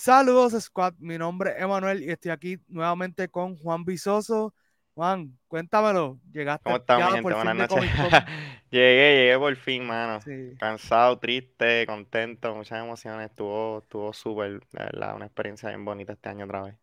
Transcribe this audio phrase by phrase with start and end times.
[0.00, 0.94] Saludos, Squad.
[0.98, 4.54] Mi nombre es Emanuel y estoy aquí nuevamente con Juan Visoso.
[4.94, 6.18] Juan, cuéntamelo.
[6.32, 7.34] Llegaste ¿Cómo estás, mi gente?
[7.34, 7.84] Buenas noches.
[8.70, 10.20] llegué, llegué por fin, mano.
[10.58, 13.28] Cansado, triste, contento, muchas emociones.
[13.28, 16.76] Estuvo, estuvo súper, la verdad, una experiencia bien bonita este año otra vez.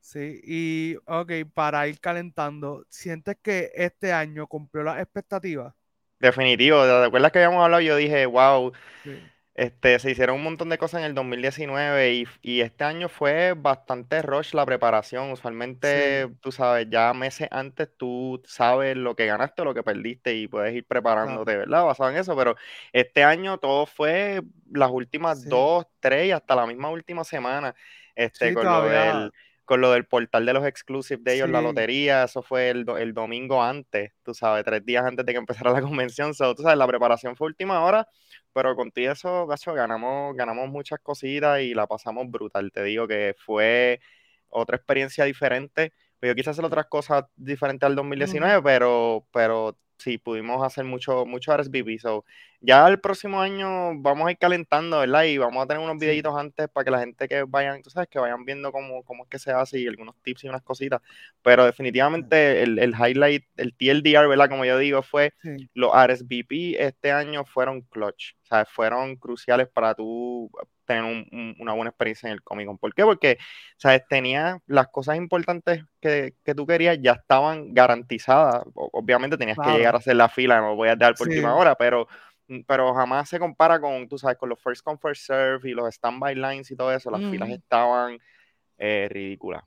[0.00, 5.72] Sí, y ok, para ir calentando, ¿sientes que este año cumplió las expectativas?
[6.18, 7.80] Definitivo, ¿te acuerdas que habíamos hablado?
[7.82, 8.72] Yo dije, wow.
[9.04, 9.22] Sí
[9.56, 13.54] este, se hicieron un montón de cosas en el 2019 y, y este año fue
[13.54, 15.30] bastante rush la preparación.
[15.30, 20.34] Usualmente, tú sabes, ya meses antes tú sabes lo que ganaste o lo que perdiste
[20.34, 21.86] y puedes ir preparándote, ¿verdad?
[21.86, 22.54] Basado en eso, pero
[22.92, 27.74] este año todo fue las últimas dos, tres y hasta la misma última semana,
[28.14, 29.32] este, con lo del
[29.66, 33.12] con lo del portal de los exclusives de ellos, la lotería, eso fue el, el,
[33.12, 36.32] domingo antes, tú sabes, tres días antes de que empezara la convención.
[36.34, 38.08] So, tú sabes, la preparación fue última hora,
[38.52, 42.70] pero contigo eso, gacho, ganamos, ganamos muchas cositas y la pasamos brutal.
[42.72, 44.00] Te digo que fue
[44.48, 45.92] otra experiencia diferente.
[46.22, 51.56] Yo quise hacer otras cosas diferentes al 2019, pero, pero sí, pudimos hacer mucho, mucho
[51.56, 51.98] RSVP.
[51.98, 52.24] So,
[52.66, 55.22] ya el próximo año vamos a ir calentando, ¿verdad?
[55.22, 58.08] Y vamos a tener unos videitos antes para que la gente que vayan, tú sabes,
[58.08, 61.00] que vayan viendo cómo, cómo es que se hace y algunos tips y unas cositas.
[61.42, 64.48] Pero definitivamente el, el highlight, el TLDR, ¿verdad?
[64.50, 65.32] Como yo digo, fue
[65.74, 68.34] los RSVP este año fueron clutch.
[68.42, 70.50] O sea, fueron cruciales para tú
[70.86, 71.02] tener
[71.58, 72.78] una buena experiencia en el Comic Con.
[72.78, 73.02] ¿Por qué?
[73.02, 73.38] Porque,
[73.76, 74.02] ¿sabes?
[74.08, 78.62] Tenía las cosas importantes que, tú querías ya estaban garantizadas.
[78.74, 81.74] obviamente tenías que llegar a hacer la fila, no voy a dar por última hora,
[81.74, 82.08] pero,
[82.66, 85.94] pero jamás se compara con, tú sabes, con los first come, first serve y los
[85.94, 87.10] standby lines y todo eso.
[87.10, 88.18] Las filas estaban
[88.78, 89.64] eh, ridículas.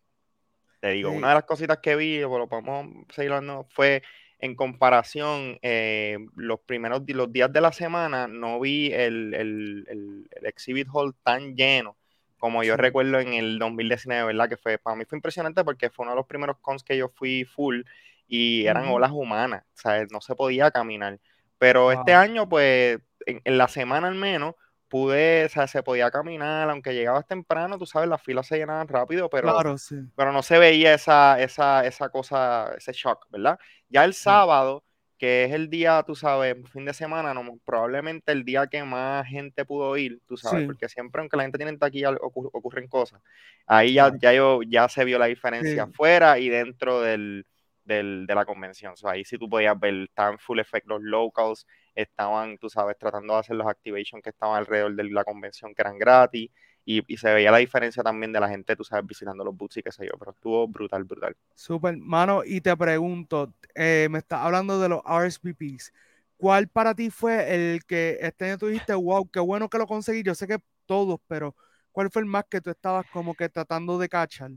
[0.80, 4.02] Te digo, una de las cositas que vi, lo podemos seguir hablando, fue
[4.40, 10.88] en comparación, eh, los primeros los días de la semana no vi el, el, exhibit
[10.92, 11.98] hall tan lleno
[12.38, 14.48] como yo recuerdo en el 2019, ¿verdad?
[14.48, 17.10] Que fue, para mí fue impresionante porque fue uno de los primeros cons que yo
[17.10, 17.82] fui full
[18.30, 21.20] y eran olas humanas, o sea, no se podía caminar.
[21.60, 24.56] Pero este año, pues, en, la semana al menos,
[24.88, 28.88] pude, o sea, se podía caminar, aunque llegabas temprano, tú sabes, las filas se llenaban
[28.88, 29.64] rápido, pero,
[30.16, 33.60] pero no se veía esa, esa, esa cosa, ese shock, ¿verdad?
[33.90, 34.84] Ya el sábado,
[35.18, 39.28] que es el día, tú sabes, fin de semana, no, probablemente el día que más
[39.28, 43.22] gente pudo ir, tú sabes, porque siempre, aunque la gente tiene taquilla, ocurren cosas.
[43.68, 47.46] Ahí ya, ya, yo, ya se vio la diferencia afuera y dentro del,
[47.84, 48.94] del, de la convención.
[49.04, 53.40] ahí sí tú podías ver, estaban full effect los locals, estaban, tú sabes, tratando de
[53.40, 56.50] hacer los activations que estaban alrededor de la convención que eran gratis.
[56.86, 59.84] Y, se veía la diferencia también de la gente, tú sabes, visitando los boots y
[59.84, 61.36] qué sé yo, pero estuvo brutal, brutal.
[61.54, 65.94] Super, mano, y te pregunto, eh, me estás hablando de los RSVPs.
[66.38, 69.86] ¿Cuál para ti fue el que este año tú dijiste, wow, qué bueno que lo
[69.86, 70.24] conseguí?
[70.24, 71.56] Yo sé que todos, pero
[71.92, 74.52] ¿cuál fue el más que tú estabas como que tratando de cachar?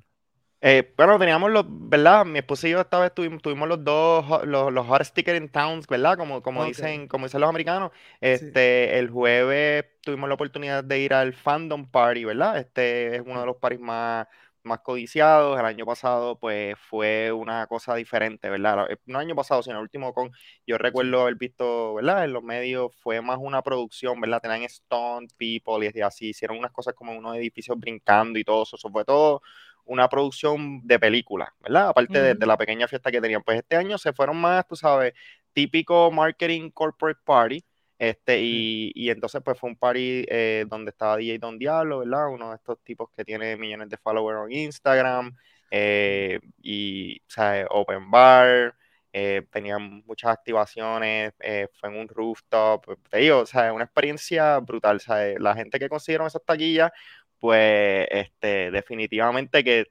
[0.64, 2.24] Eh, bueno, teníamos los, ¿verdad?
[2.24, 5.48] Mi esposa y yo esta vez tuvimos, tuvimos los dos, los, los hot sticker in
[5.48, 6.16] towns, ¿verdad?
[6.16, 7.90] Como, como dicen, como dicen los americanos.
[8.20, 12.58] Este, el jueves tuvimos la oportunidad de ir al Fandom Party, ¿verdad?
[12.58, 14.28] Este es uno de los parties más,
[14.62, 15.58] más codiciados.
[15.58, 18.88] El año pasado, pues, fue una cosa diferente, ¿verdad?
[18.88, 20.30] Eh, no el año pasado, sino el último con,
[20.64, 22.24] yo recuerdo haber visto, ¿verdad?
[22.24, 24.40] En los medios fue más una producción, ¿verdad?
[24.40, 28.76] Tenían stunt people y así, hicieron unas cosas como unos edificios brincando y todo eso.
[28.76, 29.42] Eso fue todo
[29.84, 31.88] una producción de película, ¿verdad?
[31.88, 33.42] Aparte de, la pequeña fiesta que tenían.
[33.42, 35.12] Pues este año se fueron más, tú sabes,
[35.52, 37.64] típico marketing corporate party.
[37.98, 42.28] Este, y, entonces pues fue un party eh, donde estaba DJ Don Diablo, ¿verdad?
[42.30, 45.36] Uno de estos tipos que tiene millones de followers en Instagram.
[45.70, 48.74] Eh, y, o sea, open bar,
[49.12, 51.32] eh, tenían muchas activaciones,
[51.78, 55.38] fue en un rooftop, te digo, o sea, una experiencia brutal, ¿sabes?
[55.40, 56.90] La gente que consiguieron esas taquillas
[57.42, 59.88] pues este, definitivamente que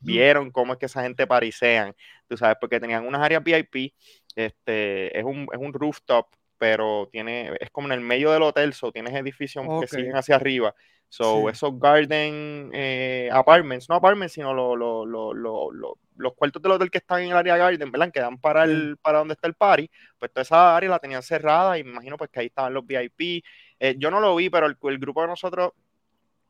[0.00, 1.94] vieron cómo es que esa gente parisean,
[2.26, 3.92] tú sabes, porque tenían unas áreas VIP,
[4.34, 6.26] este, es un, es un rooftop,
[6.56, 10.36] pero tiene, es como en el medio del hotel, so tienes edificios que siguen hacia
[10.36, 10.74] arriba.
[11.10, 17.30] So, esos garden eh, apartments, no apartments, sino los cuartos del hotel que están en
[17.32, 18.10] el área garden, ¿verdad?
[18.10, 21.22] Que dan para, el, para donde está el party, pues toda esa área la tenían
[21.22, 23.44] cerrada y me imagino pues que ahí estaban los VIP.
[23.78, 25.72] Eh, yo no lo vi, pero el, el grupo de nosotros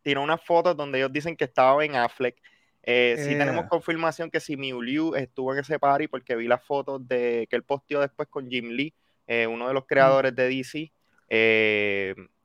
[0.07, 2.37] tiró unas fotos donde ellos dicen que estaba en Affleck.
[2.85, 3.69] Eh, sí tenemos eh.
[3.69, 7.65] confirmación que si Liu estuvo en ese party porque vi las fotos de que él
[7.65, 8.95] posteó después con Jim Lee,
[9.27, 10.93] eh, uno de los creadores de DC.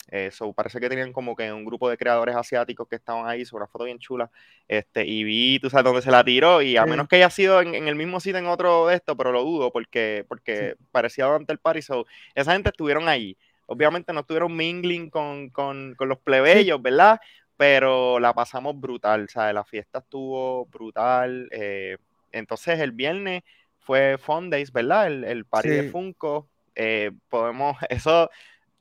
[0.07, 3.61] Eso parece que tenían como que un grupo de creadores asiáticos que estaban ahí, sobre
[3.61, 4.31] una foto bien chula.
[4.67, 6.63] Este, y vi, tú sabes, dónde se la tiró.
[6.63, 9.31] Y a menos que haya sido en, el mismo sitio en otro de esto, pero
[9.31, 11.83] lo dudo porque, porque parecía durante el party.
[11.83, 13.37] So, esa gente estuvieron ahí.
[13.67, 17.21] Obviamente no estuvieron mingling con, con, con los plebeyos, ¿verdad?
[17.61, 19.53] Pero la pasamos brutal, ¿sabes?
[19.53, 21.47] La fiesta estuvo brutal.
[21.51, 21.95] Eh,
[22.31, 23.43] entonces el viernes
[23.77, 25.05] fue Fun Days, ¿verdad?
[25.05, 26.49] El, el party de Funko.
[26.73, 28.31] Eh, podemos, eso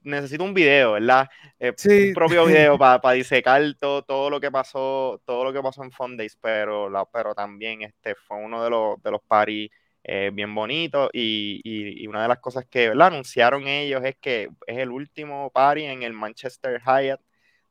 [0.01, 1.29] necesito un video, ¿verdad?
[1.59, 1.75] Eh,
[2.09, 5.93] un propio video para disecar todo, todo lo que pasó, todo lo que pasó en
[5.93, 9.71] Fun Days, pero, la, pero también este fue uno de los, de los parties
[10.05, 13.09] eh, bien bonitos y, y, una de las cosas que ¿verdad?
[13.09, 17.21] anunciaron ellos es que es el último party en el Manchester Hyatt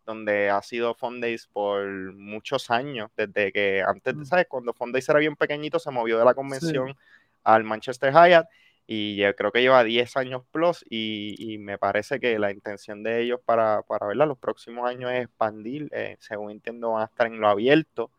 [0.09, 1.85] donde ha sido Fun Days por
[2.15, 4.25] muchos años, desde que antes, mm.
[4.25, 4.47] ¿sabes?
[4.49, 6.97] Cuando Fun Days era bien pequeñito, se movió de la convención
[7.43, 8.47] al Manchester Hyatt
[8.87, 13.21] y yo creo que lleva 10 años plus y, me parece que la intención de
[13.21, 17.27] ellos para, para verla los próximos años es expandir, eh, según entiendo van a estar
[17.27, 18.09] en lo abierto.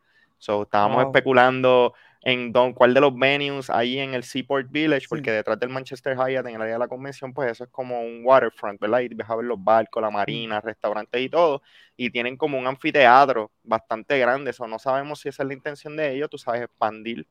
[0.41, 1.93] So, estábamos especulando
[2.23, 6.17] en don, cuál de los venues ahí en el Seaport Village, porque detrás del Manchester
[6.17, 9.01] Hyatt, en el área de la convención, pues eso es como un waterfront, ¿verdad?
[9.01, 11.63] Y vas a ver los barcos, la marina, restaurantes y todo,
[11.95, 15.95] y tienen como un anfiteatro bastante grande, eso no sabemos si esa es la intención
[15.95, 17.27] de ellos, tú sabes, expandir.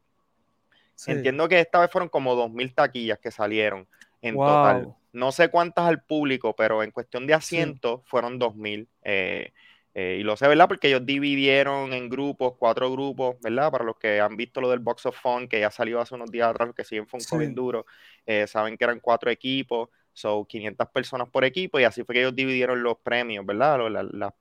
[1.08, 3.88] Entiendo que esta vez fueron como 2.000 taquillas que salieron
[4.22, 4.94] en total.
[5.14, 8.88] No sé cuántas al público, pero en cuestión de asientos fueron 2.000.
[9.04, 9.52] Eh,
[10.02, 10.70] eh, y lo sé, ¿verdad?
[10.70, 13.70] Porque ellos dividieron en grupos, cuatro grupos, ¿verdad?
[13.70, 16.32] Para los que han visto lo del Box of Fun, que ya salió hace unos
[16.32, 17.86] días atrás, los que siguen fue un bien duro,
[18.26, 22.22] eh, saben que eran cuatro equipos, son 500 personas por equipo, y así fue que
[22.22, 23.78] ellos dividieron los premios, ¿verdad?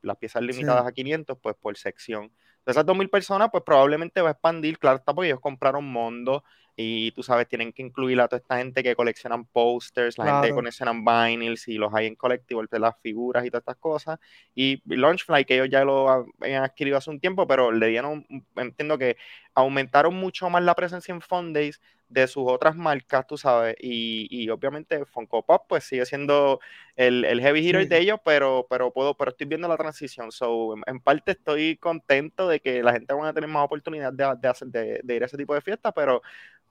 [0.01, 2.31] las piezas limitadas a 500, pues por sección
[2.65, 6.45] de esas 2.000 personas, pues probablemente va a expandir, claro está, porque ellos compraron Mondo
[6.81, 10.49] y tú sabes, tienen que incluir a toda esta gente que coleccionan posters, la gente
[10.49, 14.21] que coleccionan vinyls y los hay en collectibles, las figuras y todas estas cosas.
[14.55, 18.97] Y Launchfly, que ellos ya lo habían adquirido hace un tiempo, pero le dieron, entiendo
[18.97, 19.17] que
[19.55, 25.05] aumentaron mucho más la presencia en Fundays de sus otras marcas, tú sabes, y, obviamente
[25.05, 26.61] Funko Pop pues sigue siendo
[26.97, 31.01] el, heavy hitter de ellos, pero, pero puedo, pero estoy viendo la transición, so en,
[31.01, 35.15] parte estoy contento de que la gente va a tener más oportunidad de, hacer, de,
[35.15, 36.23] ir a ese tipo de fiestas, pero,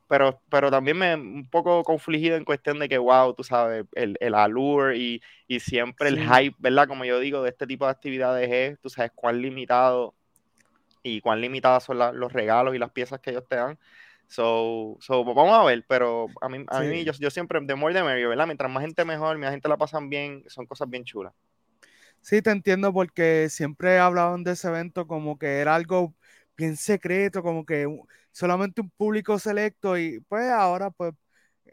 [0.08, 4.18] pero, pero también me un poco confligido en cuestión de que, wow, tú sabes, el,
[4.20, 5.22] el allure y,
[5.60, 6.88] siempre el hype, ¿verdad?
[6.88, 10.14] Como yo digo, de este tipo de actividades es, tú sabes, cuán limitado
[11.04, 13.78] y cuán limitadas son los regalos y las piezas que ellos te dan.
[14.28, 17.94] So, so, vamos a ver, pero a mí, a mí yo, yo, siempre, de more
[17.94, 18.46] de medio, ¿verdad?
[18.46, 21.34] Mientras más gente mejor, más gente la pasan bien, son cosas bien chulas.
[22.22, 26.14] Sí, te entiendo porque siempre hablaban de ese evento como que era algo
[26.58, 27.88] bien secreto, como que
[28.32, 31.14] solamente un público selecto y pues ahora pues,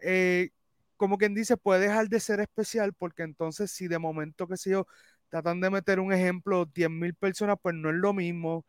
[0.02, 0.50] eh,
[0.96, 4.70] como quien dice, puede dejar de ser especial porque entonces si de momento que si
[4.70, 4.86] yo
[5.28, 8.64] tratan de meter un ejemplo, 10.000 personas, pues no es lo mismo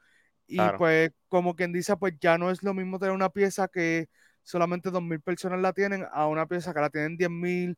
[0.48, 4.08] y pues, como quien dice, pues ya no es lo mismo tener una pieza que
[4.44, 7.78] solamente 2.000 personas la tienen a una pieza que la tienen 10.000.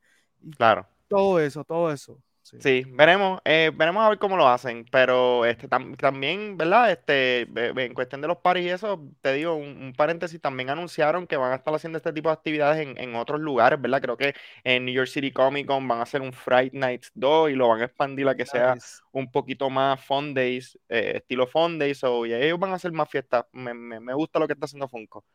[0.57, 0.87] Claro.
[1.07, 2.21] Todo eso, todo eso.
[2.59, 6.91] Sí, veremos, eh, veremos a ver cómo lo hacen, pero este también, ¿verdad?
[6.91, 11.35] Este, en cuestión de los paris y eso, te digo, un, paréntesis, también anunciaron que
[11.35, 14.01] van a estar haciendo este tipo de actividades en, otros lugares, ¿verdad?
[14.01, 14.33] Creo que
[14.63, 17.67] en New York City Comic Con van a hacer un Friday Nights 2 y lo
[17.67, 18.75] van a expandir a que sea
[19.11, 22.91] un poquito más Fun Days, eh, estilo Fun Days, o y ellos van a hacer
[22.93, 25.25] más fiestas, me, me, gusta lo que está haciendo Funko.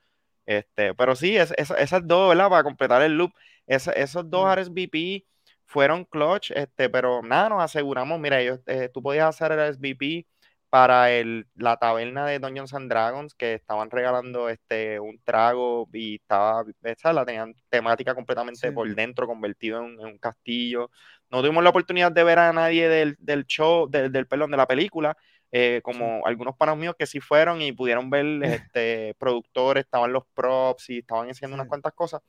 [0.46, 2.48] Este, pero sí, es, esas dos, ¿verdad?
[2.48, 3.32] Para completar el loop,
[3.66, 4.60] esos dos mm.
[4.60, 5.24] RSVP
[5.72, 10.26] fueron clutch, este, pero nada, nos aseguramos, mira, ellos, eh, tú podías hacer el SVP
[10.68, 16.16] para el, la taberna de Dungeons and Dragons, que estaban regalando este, un trago y
[16.16, 16.64] estaba,
[17.12, 20.90] la tenían temática completamente por dentro, convertido en, un castillo.
[21.30, 24.56] No tuvimos la oportunidad de ver a nadie del, del show, del, del, perdón, de
[24.58, 25.16] la película,
[25.52, 28.26] eh, como algunos panos míos que sí fueron y pudieron ver
[28.72, 32.22] este, productores, estaban los props y estaban haciendo unas cuantas cosas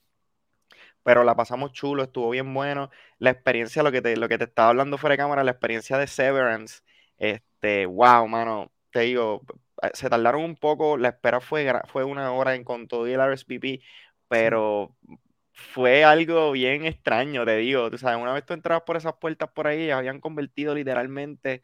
[1.03, 2.89] pero la pasamos chulo, estuvo bien bueno.
[3.19, 5.97] La experiencia, lo que te, lo que te estaba hablando fuera de cámara, la experiencia
[5.97, 6.81] de Severance,
[7.17, 9.41] este, wow, mano, te digo,
[9.81, 13.19] eh, se tardaron un poco, la espera fue, fue una hora en con todo el
[13.19, 13.81] RSVP,
[14.27, 14.95] pero
[15.53, 19.49] fue algo bien extraño, te digo, tú sabes, una vez tú entrabas por esas puertas
[19.51, 21.61] por ahí, habían convertido literalmente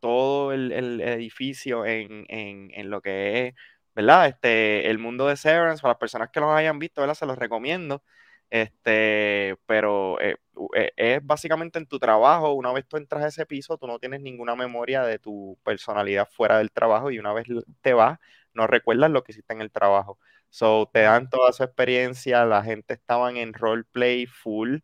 [0.00, 3.54] todo el, edificio en, en, lo que es,
[3.94, 4.28] ¿verdad?
[4.28, 7.14] Este, el mundo de Severance, para las personas que lo hayan visto, ¿verdad?
[7.14, 8.02] Se los recomiendo.
[8.50, 10.36] Este, pero eh,
[10.74, 13.98] eh, es básicamente en tu trabajo, una vez tú entras a ese piso, tú no
[13.98, 17.46] tienes ninguna memoria de tu personalidad fuera del trabajo y una vez
[17.82, 18.18] te vas,
[18.54, 20.18] no recuerdas lo que hiciste en el trabajo.
[20.50, 24.78] So, te dan toda su experiencia, la gente estaba en roleplay full.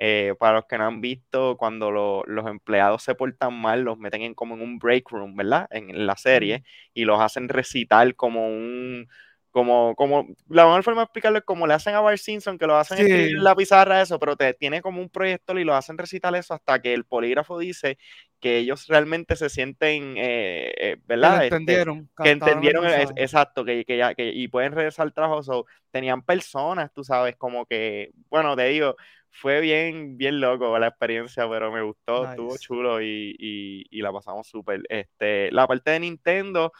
[0.00, 4.22] Eh, para los que no han visto, cuando los empleados se portan mal, los meten
[4.22, 5.66] en como en un break room, ¿verdad?
[5.70, 6.62] En, la serie,
[6.94, 9.08] y los hacen recitar como un,
[9.50, 12.66] como, como, la mejor forma de explicarlo es como le hacen a Bart Simpson, que
[12.66, 15.74] lo hacen escribir en la pizarra eso, pero te tiene como un proyector y lo
[15.74, 17.98] hacen recitar eso hasta que el polígrafo dice
[18.40, 21.40] que ellos realmente se sienten, eh, eh, ¿verdad?
[21.40, 22.10] Que este, entendieron.
[22.22, 22.86] que entendieron,
[23.16, 25.66] exacto, que, que, ya, que, y pueden regresar al trabajo.
[25.90, 28.96] tenían personas, tú sabes, como que, bueno, te digo,
[29.30, 34.12] fue bien, bien loco la experiencia, pero me gustó, estuvo chulo y, y, y la
[34.12, 34.82] pasamos súper.
[34.88, 36.72] Este, la parte de Nintendo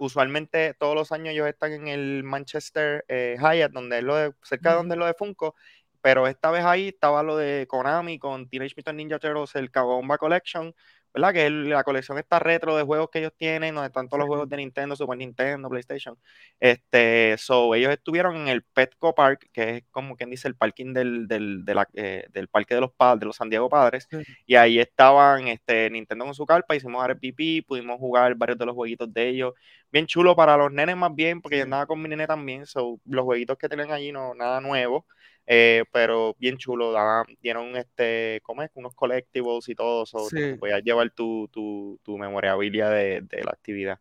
[0.00, 4.32] usualmente todos los años ellos están en el Manchester eh, Hyatt, donde es lo de,
[4.42, 5.54] cerca de donde es lo de Funko,
[6.00, 10.16] pero esta vez ahí estaba lo de Konami con Teenage Mutant Ninja Turtles, el Kawomba
[10.16, 10.74] Collection,
[11.12, 11.32] ¿verdad?
[11.32, 14.28] Que es la colección está retro de juegos que ellos tienen, donde están todos los
[14.28, 16.16] juegos de Nintendo, Super Nintendo, PlayStation.
[16.60, 20.92] Este, so, ellos estuvieron en el Petco Park, que es como quien dice el parking
[20.92, 24.08] del, del, de la, eh, del parque de los padres, de los San Diego Padres,
[24.46, 28.74] y ahí estaban este, Nintendo con su carpa, hicimos RPP, pudimos jugar varios de los
[28.74, 29.54] jueguitos de ellos,
[29.90, 33.00] bien chulo para los nenes más bien, porque yo andaba con mi nene también, so,
[33.04, 35.06] los jueguitos que tienen allí no, nada nuevo.
[35.52, 38.70] Eh, pero bien chulo, daban, dieron este, ¿cómo es?
[38.74, 40.28] Unos collectibles y todo, eso
[40.60, 43.98] voy a llevar tu, tu, tu memorabilia de, de, la actividad.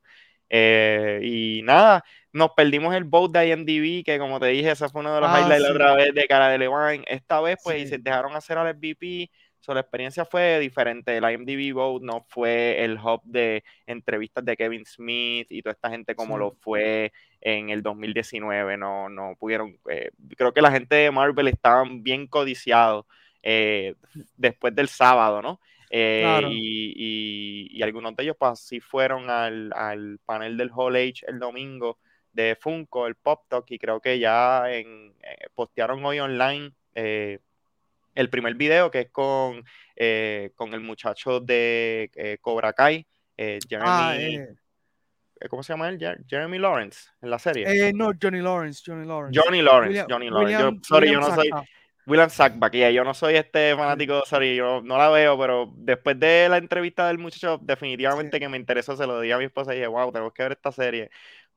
[0.47, 2.03] Eh, y nada,
[2.33, 5.29] nos perdimos el boat de IMDb, que como te dije, esa fue uno de los
[5.31, 7.03] ah, highlights la otra vez de cara de Levine.
[7.07, 11.17] Esta vez, pues, y se dejaron hacer al MVP So, la experiencia fue diferente.
[11.17, 15.89] El IMDb Vote no fue el hub de entrevistas de Kevin Smith y toda esta
[15.89, 17.11] gente como lo fue
[17.41, 18.77] en el 2019.
[18.77, 19.77] No, no pudieron.
[19.89, 23.05] Eh, creo que la gente de Marvel estaban bien codiciados
[23.43, 23.95] eh,
[24.37, 25.59] después del sábado, ¿no?
[25.89, 31.97] Eh, y, algunos de ellos, pues, sí fueron al, panel del Hall Age el domingo
[32.31, 35.15] de Funko, el Pop Talk, y creo que ya en,
[35.53, 36.71] postearon hoy online
[38.15, 39.63] el primer video que es con,
[39.95, 43.05] eh, con el muchacho de eh, Cobra Kai,
[43.37, 44.45] eh, ah, Jeremy.
[45.49, 45.99] ¿Cómo se llama él?
[46.27, 47.93] Jeremy Lawrence en la serie.
[47.93, 49.39] no, Johnny Lawrence, Johnny Lawrence.
[49.39, 50.61] Johnny Lawrence, Johnny Lawrence.
[50.61, 51.49] yo, sorry, yo no soy.
[52.09, 56.49] William Sackback, yo no soy este fanático, sorry, yo no la veo, pero después de
[56.49, 59.75] la entrevista del muchacho, definitivamente que me interesó, se lo di a mi esposa y
[59.75, 61.11] dije, wow, tenemos que ver esta serie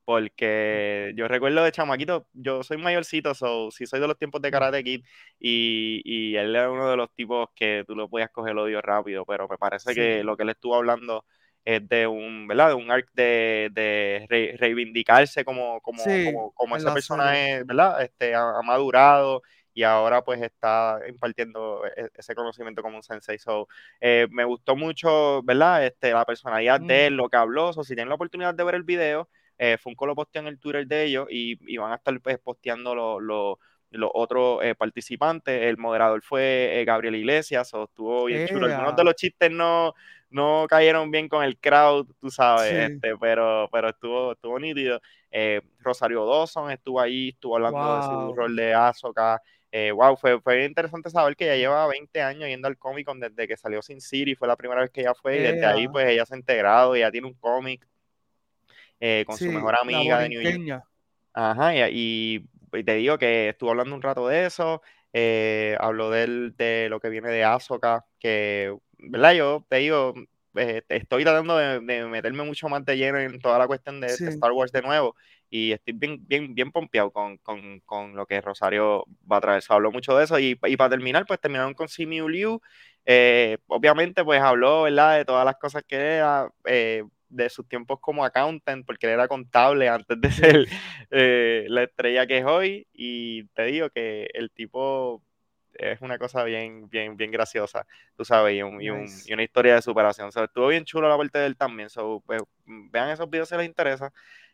[0.05, 4.51] porque yo recuerdo de chamaquito, yo soy mayorcito, so, sí soy de los tiempos de
[4.51, 5.05] Karate Kid
[5.39, 8.81] y, y él era uno de los tipos que tú lo podías coger el odio
[8.81, 11.25] rápido, pero me parece que lo que él estuvo hablando
[11.65, 12.69] es de un, ¿verdad?
[12.69, 18.01] De un arc de, de reivindicarse como, como, como, como ese personaje, ¿verdad?
[18.01, 19.41] Este, ha, madurado
[19.73, 23.39] y ahora pues está impartiendo e, ese conocimiento como un sensei.
[23.39, 23.67] So,
[24.01, 25.85] eh, me gustó mucho, ¿verdad?
[25.85, 27.71] Este, la personalidad de él, lo que habló.
[27.73, 30.59] So, si tienen la oportunidad de ver el video, eh, Funko lo posteó en el
[30.59, 33.57] Twitter de ellos y, van a estar pues, posteando los
[34.13, 35.61] otros eh, participantes.
[35.63, 38.67] El moderador fue eh, Gabriel Iglesias, o estuvo bien chulo.
[38.67, 39.93] Algunos de los chistes no,
[40.29, 44.99] no cayeron bien con el crowd, tú sabes, este, pero, pero estuvo, estuvo nítido.
[45.79, 49.41] Rosario Dawson estuvo ahí, estuvo hablando de su rol de Azoka.
[49.93, 53.47] wow, fue, fue interesante saber que ella lleva 20 años yendo al Comic Con desde
[53.47, 56.07] que salió Sin City, fue la primera vez que ella fue, y desde ahí pues
[56.07, 57.87] ella se ha integrado, ella tiene un cómic,
[58.99, 60.83] eh, con su mejor amiga de New York.
[61.33, 64.81] Ajá, y, te digo que estuvo hablando un rato de eso,
[65.11, 69.33] eh, habló de lo que viene de Azoka, que, ¿verdad?
[69.33, 70.13] Yo te digo,
[70.55, 74.51] eh, estoy tratando de, meterme mucho más de lleno en toda la cuestión de, Star
[74.51, 75.15] Wars de nuevo
[75.49, 79.61] y estoy bien, bien, bien pompeado con, lo que Rosario va a traer.
[79.61, 82.61] Se habló mucho de eso y, para terminar, pues terminaron con Simu Liu.
[83.67, 85.17] obviamente, pues habló, ¿verdad?
[85.17, 86.49] De todas las cosas que era
[87.35, 90.67] de sus tiempos como accountant, porque él era contable antes de ser
[91.11, 92.87] eh, la estrella que es hoy.
[92.93, 95.21] Y te digo que el tipo
[95.75, 97.85] es una cosa bien, bien, bien graciosa,
[98.15, 100.29] tú sabes, y, una historia de superación.
[100.35, 101.89] O estuvo bien chulo la parte de él también.
[102.25, 104.11] Pues, vean esos videos si les interesa.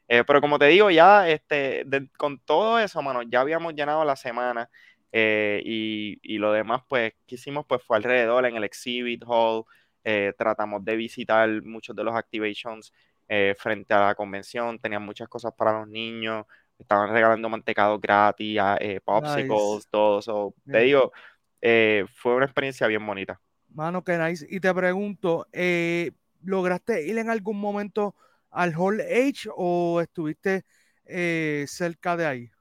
[0.08, 1.86] Eh, pero como te digo, ya este,
[2.18, 4.70] con todo eso, mano, ya habíamos llenado la semana.
[5.12, 9.66] Eh, y, y, lo demás, pues, que hicimos, pues fue alrededor en el exhibit hall,
[10.04, 12.94] eh, tratamos de visitar muchos de los activations
[13.28, 16.46] eh, frente a la convención, tenían muchas cosas para los niños,
[16.78, 20.54] estaban regalando mantecados gratis, eh, popsicles, todo eso.
[20.66, 21.12] Te digo,
[21.62, 23.40] fue una experiencia bien bonita.
[23.70, 24.48] Mano, que nice.
[24.50, 25.46] Y te pregunto,
[26.44, 28.16] ¿lograste ir en algún momento
[28.50, 30.64] al Hall H o estuviste
[31.68, 32.52] cerca de ahí?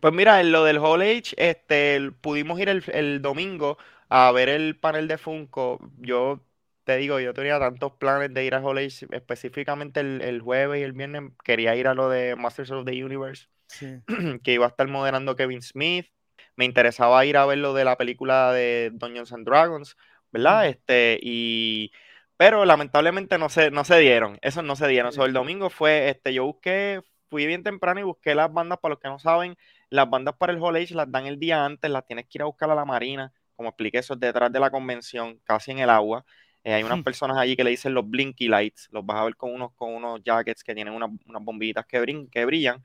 [0.00, 4.48] Pues mira, en lo del Hall H, este, pudimos ir el, el domingo a ver
[4.48, 5.78] el panel de Funko.
[5.98, 6.40] Yo
[6.86, 10.92] te digo, yo tenía tantos planes de ir a Hall específicamente el, jueves y el
[10.92, 13.48] viernes quería ir a lo de Masters of the Universe,
[14.44, 16.06] que iba a estar moderando Kevin Smith.
[16.54, 19.96] Me interesaba ir a ver lo de la película de Dungeons and Dragons,
[20.30, 20.68] ¿verdad?
[20.68, 21.90] Este, y
[22.36, 25.10] pero lamentablemente no se, no se dieron, eso no se dieron.
[25.20, 29.00] el domingo fue, este, yo busqué fui bien temprano y busqué las bandas, para los
[29.00, 29.56] que no saben,
[29.90, 32.42] las bandas para el Hall Age las dan el día antes, las tienes que ir
[32.42, 35.80] a buscar a la marina, como expliqué, eso es detrás de la convención, casi en
[35.80, 36.24] el agua.
[36.66, 39.36] Eh, hay unas personas allí que le dicen los blinky lights, los vas a ver
[39.36, 42.84] con unos, con unos jackets que tienen unas, bombillitas que, que brillan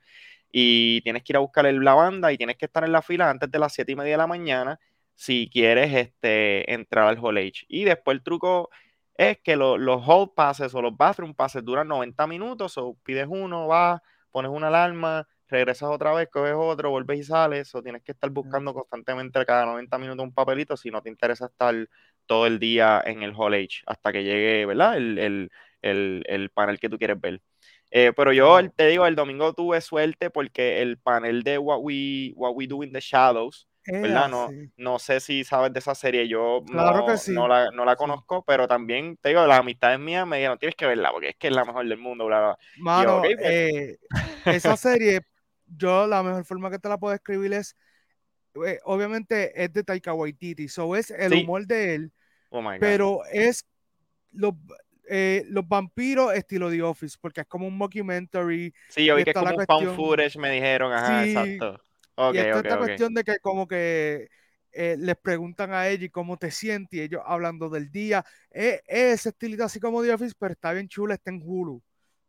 [0.51, 3.31] y tienes que ir a buscar la banda y tienes que estar en la fila
[3.31, 4.79] antes de las 7 y media de la mañana
[5.15, 7.65] si quieres este, entrar al Hall Age.
[7.69, 8.69] Y después el truco
[9.15, 13.65] es que los hall passes o los bathroom passes duran 90 minutos, o pides uno,
[13.65, 18.13] vas, pones una alarma, regresas otra vez, coges otro, vuelves y sales, o tienes que
[18.13, 21.75] estar buscando constantemente cada 90 minutos un papelito si no te interesa estar
[22.25, 24.97] todo el día en el Hall Age hasta que llegue, ¿verdad?
[24.97, 25.51] El,
[26.53, 27.41] panel que tú quieres ver.
[27.91, 32.31] Eh, pero yo te digo, el domingo tuve suerte porque el panel de What We,
[32.35, 34.29] What We Do in the Shadows, ¿verdad?
[34.29, 38.43] No, no sé si sabes de esa serie, yo no, no, la, no la conozco,
[38.45, 41.47] pero también te digo, las amistades mías me dijeron, tienes que verla porque es que
[41.47, 43.35] es la mejor del mundo, bla, Mano, pues".
[43.39, 43.97] eh,
[44.45, 45.21] esa serie,
[45.75, 47.75] yo la mejor forma que te la puedo escribir es,
[48.65, 52.11] eh, obviamente es de Taika Waititi, so es el humor de él,
[52.49, 53.65] oh pero es
[54.31, 54.53] los,
[55.09, 58.73] eh, los vampiros estilo The Office, porque es como un mockumentary.
[58.89, 61.81] Sí, yo vi que es como un found footage, me dijeron, ajá, exacto
[62.33, 64.29] y está esta cuestión de que como que
[64.71, 68.23] eh, les preguntan a ella cómo te sientes y ellos hablando del día.
[68.49, 71.81] Es, ese estilito así como The Office, pero está bien chula, está en Hulu.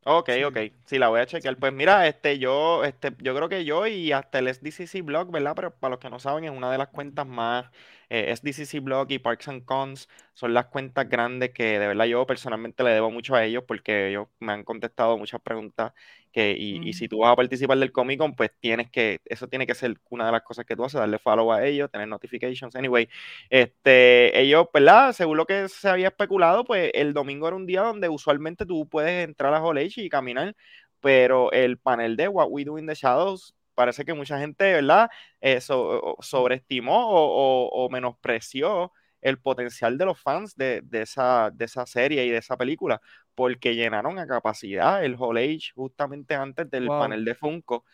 [0.05, 0.59] Ok, ok.
[0.85, 1.57] Sí, la voy a chequear.
[1.59, 5.53] Pues mira, este, yo, este, yo creo que yo y hasta el SDCC Blog, ¿verdad?
[5.55, 7.67] Pero para los que no saben, es una de las cuentas más,
[8.15, 12.27] eh, SDCC Blog y Parks and Cons son las cuentas grandes que de verdad yo
[12.27, 15.95] personalmente le debo mucho a ellos porque ellos me han contestado muchas preguntas
[16.31, 19.67] que, y, si tú vas a participar del Comic Con, pues tienes que, eso tiene
[19.67, 22.77] que ser una de las cosas que tú haces, darle follow a ellos, tener notifications.
[22.77, 23.09] Anyway,
[23.49, 25.13] este, ellos, ¿verdad?
[25.15, 28.87] Según lo que se había especulado, pues el domingo era un día donde usualmente tú
[28.89, 30.55] puedes entrar a Hall y caminar,
[31.01, 35.11] pero el panel de What We Do in the Shadows parece que mucha gente, ¿verdad?
[35.41, 42.25] Eso sobreestimó o, o, menospreció el potencial de los fans de, esa, de esa serie
[42.25, 43.01] y de esa película,
[43.35, 47.85] porque llenaron a capacidad el Hall Age justamente antes del panel de Funko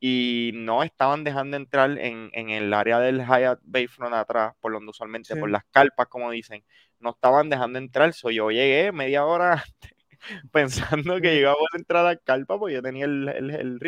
[0.00, 5.34] y no estaban dejando entrar en, el área del Hyatt Bayfront atrás, por donde usualmente,
[5.36, 6.64] por las carpas, como dicen,
[7.00, 8.12] no estaban dejando entrar.
[8.12, 9.97] So, yo llegué media hora antes
[10.52, 13.78] pensando que iba a poder entrar a la carpa porque yo tenía el, el, el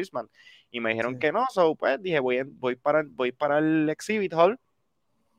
[0.71, 4.33] Y me dijeron que no, so, pues dije, voy, voy, para, voy para el exhibit
[4.35, 4.59] hall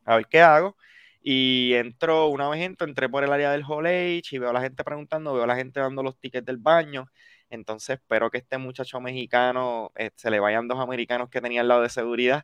[0.05, 0.77] a ver qué hago.
[1.23, 4.53] Y entro, una vez entro, entré por el área del Hall Age y veo a
[4.53, 7.07] la gente preguntando, veo a la gente dando los tickets del baño.
[7.49, 11.67] Entonces espero que este muchacho mexicano eh, se le vayan dos americanos que tenía al
[11.67, 12.43] lado de seguridad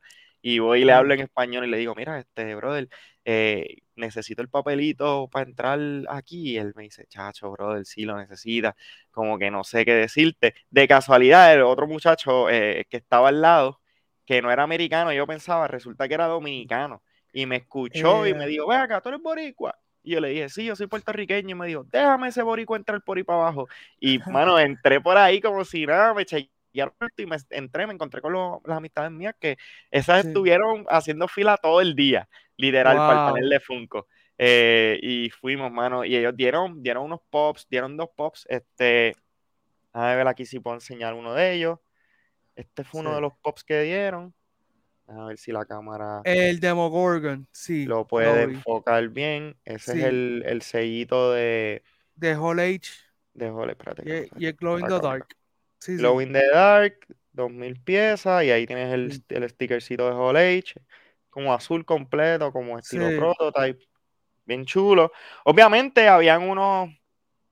[0.50, 2.88] y voy y le hablo en español y le digo, mira, este brother,
[3.26, 6.52] eh, necesito el papelito para entrar aquí.
[6.52, 8.74] Y él me dice, chacho, brother, sí lo necesita.
[9.12, 10.56] Como que no sé qué decirte.
[10.70, 13.82] De casualidad, el otro muchacho eh, que estaba al lado,
[14.26, 18.46] que no era americano, yo pensaba, resulta que era dominicano y me escuchó y me
[18.46, 18.48] eh.
[18.48, 19.78] dijo, ve acá, tú eres boricua.
[20.02, 21.50] Y yo le dije, sí, yo soy puertorriqueño.
[21.50, 23.68] Y me dijo, déjame ese boricua entrar por ahí para abajo.
[24.00, 26.50] Y, mano, entré por ahí como si nada, me eché
[27.18, 29.58] y me entré, me encontré con las amistades mías que
[29.92, 34.08] esas estuvieron haciendo fila todo el día, literal, para el panel de Funko.
[34.38, 38.46] Eh, y fuimos, mano, y ellos dieron, dieron unos pops, dieron dos pops.
[38.50, 39.16] Este,
[39.94, 41.80] a ver aquí si puedo enseñar uno de ellos.
[42.56, 44.34] Este fue uno de los pops que dieron.
[45.08, 46.22] A ver si la cámara.
[46.26, 47.86] El Demogorgon, sí.
[47.86, 49.56] Lo puede enfocar bien.
[49.64, 51.82] Ese es el, el, sellito de.
[52.16, 52.92] De Hall Age.
[53.34, 54.30] De Hall espérate.
[54.38, 55.28] Y, el Glow in the Dark.
[55.80, 58.44] Sí, Glow in the Dark, 2000 piezas.
[58.44, 60.74] Y ahí tienes el, el stickercito de Hall Age.
[61.30, 63.86] Como azul completo, como estilo prototype.
[64.46, 65.12] Bien chulo.
[65.44, 66.90] Obviamente, habían unos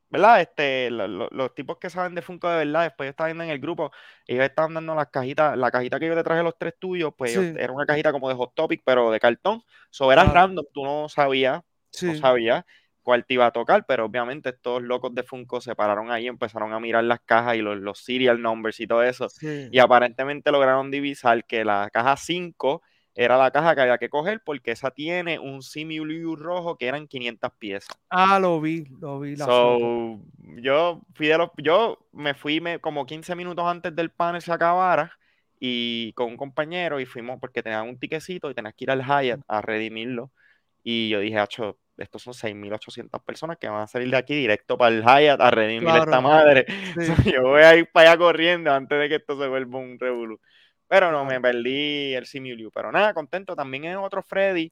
[0.10, 0.42] ¿verdad?
[0.42, 3.60] Este, los tipos que saben de Funko de verdad, después yo estaba viendo en el
[3.60, 3.92] grupo,
[4.26, 7.36] ellos estaban dando las cajitas, la cajita que yo te traje los tres tuyos, pues
[7.36, 9.62] era una cajita como de Hot Topic, pero de cartón.
[9.90, 11.62] So era random, tú no sabías,
[12.02, 12.64] no sabías
[13.06, 16.74] cuál te iba a tocar, pero obviamente estos locos de Funko se pararon ahí, empezaron
[16.74, 19.28] a mirar las cajas y los, los serial numbers y todo eso.
[19.72, 22.82] Y aparentemente lograron divisar que la caja 5
[23.14, 27.08] era la caja que había que coger porque esa tiene un Simu rojo que eran
[27.08, 27.96] 500 piezas.
[28.10, 29.36] Ah, lo vi, lo vi.
[29.36, 30.20] La so,
[30.58, 34.52] yo fui de los, yo me fui me, como 15 minutos antes del panel se
[34.52, 35.12] acabara
[35.60, 39.04] y con un compañero y fuimos porque tenían un tiquecito y tenías que ir al
[39.04, 40.32] Hyatt a redimirlo
[40.84, 44.78] y yo dije, acho, estos son 6.800 personas que van a salir de aquí directo
[44.78, 46.66] para el Hyatt a redimir esta madre.
[47.38, 50.40] yo voy a ir para allá corriendo antes de que esto se vuelva un revolú.
[50.88, 52.72] Pero no, me perdí el Simuliu.
[52.72, 53.56] Pero nada, contento.
[53.56, 54.72] También es otro Freddy.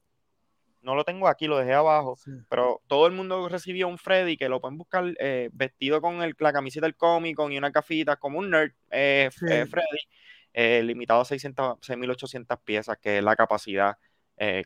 [0.82, 4.48] no lo tengo aquí, lo dejé abajo, pero todo el mundo recibió un Freddy que
[4.48, 8.38] lo pueden buscar eh, vestido con el, la camiseta del cómic y una cafita, como
[8.38, 13.96] un nerd, eh, eh, Freddy, limitado a 600, 6.800 piezas, que es la capacidad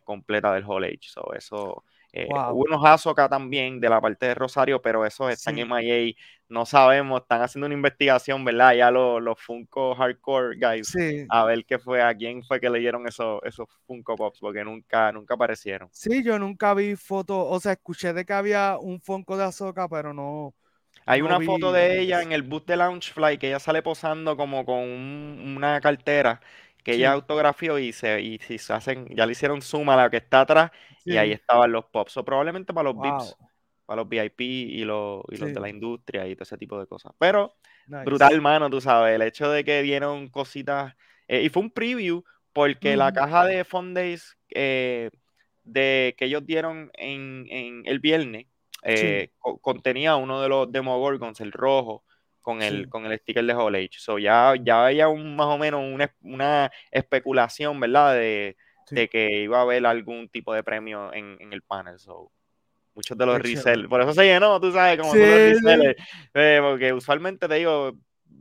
[0.03, 1.09] completa del Hall Age.
[1.09, 1.85] So, eso
[2.23, 6.15] eh, hubo unos Azoka también de la parte de Rosario, pero esos están en MIA.
[6.49, 8.75] No sabemos, están haciendo una investigación, ¿verdad?
[8.75, 10.97] Ya los, los Funko Hardcore Guys.
[11.29, 15.13] A ver qué fue, a quién fue que leyeron esos, esos Funko Pops, porque nunca,
[15.13, 15.89] nunca aparecieron.
[15.93, 19.89] Sí, yo nunca vi fotos, o sea, escuché de que había un Funko de Azoka,
[19.89, 20.55] pero no.
[21.07, 24.67] Hay una foto de ella en el bus de Launchfly que ella sale posando como
[24.67, 26.41] con una cartera
[26.89, 30.11] que ella autografió y se, y si se hacen, ya le hicieron suma a la
[30.11, 30.71] que está atrás
[31.05, 32.17] y ahí estaban los pops.
[32.17, 33.37] O probablemente para los VIPs,
[33.85, 36.87] para los VIP y los, y los de la industria y todo ese tipo de
[36.87, 37.13] cosas.
[37.19, 37.57] Pero
[38.05, 40.95] brutal, hermano, tú sabes, el hecho de que dieron cositas.
[41.27, 42.25] Eh, y fue un preview
[42.55, 45.11] porque la caja de Fondays eh,
[45.65, 48.47] de, que ellos dieron en, en el viernes
[48.83, 52.05] eh, contenía uno de los Demogorgons, el rojo
[52.49, 53.99] con el, con el sticker de Hall Age.
[53.99, 58.15] So ya, ya había un, más o menos una, una especulación, ¿verdad?
[58.15, 58.57] De,
[58.91, 61.99] de, que iba a haber algún tipo de premio en, en el panel.
[61.99, 62.33] So,
[62.95, 63.87] muchos de los resellers.
[63.87, 66.03] Por eso se llenó, tú sabes, como sí, los resellers.
[66.33, 67.93] Eh, porque usualmente te digo,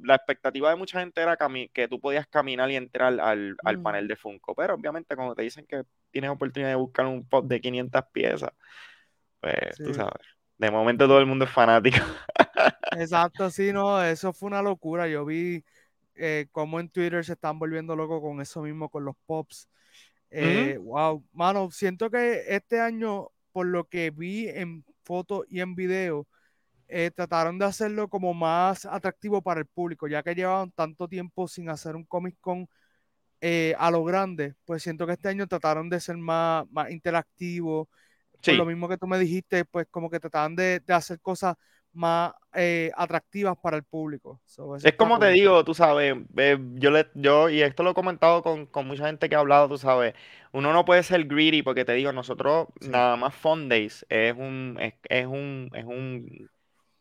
[0.01, 1.37] la expectativa de mucha gente era
[1.73, 3.83] que tú podías caminar y entrar al, al, mm.
[3.83, 4.55] panel de Funko.
[4.55, 8.51] Pero obviamente, cuando te dicen que tienes oportunidad de buscar un pop de 500 piezas,
[9.41, 10.25] pues tú sabes.
[10.57, 11.97] De momento todo el mundo es fanático.
[12.97, 15.07] Exacto, sí, no, eso fue una locura.
[15.07, 15.63] Yo vi
[16.15, 19.69] eh, cómo en Twitter se están volviendo locos con eso mismo, con los pops.
[20.29, 25.75] Eh, wow, mano, siento que este año, por lo que vi en fotos y en
[25.75, 26.27] video,
[26.87, 31.47] eh, trataron de hacerlo como más atractivo para el público, ya que llevaban tanto tiempo
[31.47, 32.67] sin hacer un Comic Con
[33.77, 37.87] a lo grande, pues siento que este año trataron de ser más, más interactivo.
[38.43, 41.55] Por lo mismo que tú me dijiste, pues como que trataban de, de hacer cosas
[41.97, 44.39] más eh, atractivas para el público.
[44.83, 46.15] es como te digo, tú sabes,
[46.75, 49.77] yo, le, yo, y esto lo he comentado con, mucha gente que ha hablado, tú
[49.77, 50.13] sabes,
[50.53, 54.77] uno no puede ser greedy porque te digo, nosotros nada más Fund Days es un,
[54.79, 56.49] es, un, es un,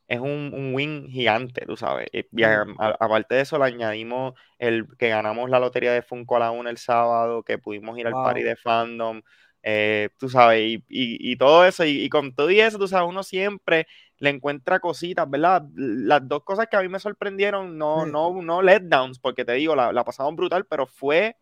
[0.09, 2.09] es un, win gigante, tú sabes.
[2.13, 6.51] Y, aparte de eso, le añadimos el que ganamos la lotería de Funko a la
[6.51, 9.23] 1 el sábado, que pudimos ir al party de fandom,
[9.69, 13.25] eh, tú sabes, y, y, todo eso, y, con todo y eso, tú sabes, uno
[13.25, 15.65] siempre le encuentra cositas, ¿verdad?
[15.75, 19.77] Las dos cosas que a mí me sorprendieron, no, no, no letdowns, porque te digo,
[19.77, 21.37] la, la pasaron brutal, pero fue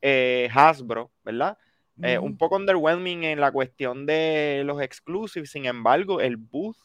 [0.00, 1.58] eh, Hasbro, ¿verdad?
[2.02, 6.76] Eh, un poco underwhelming en la cuestión de los exclusives, sin embargo, el booth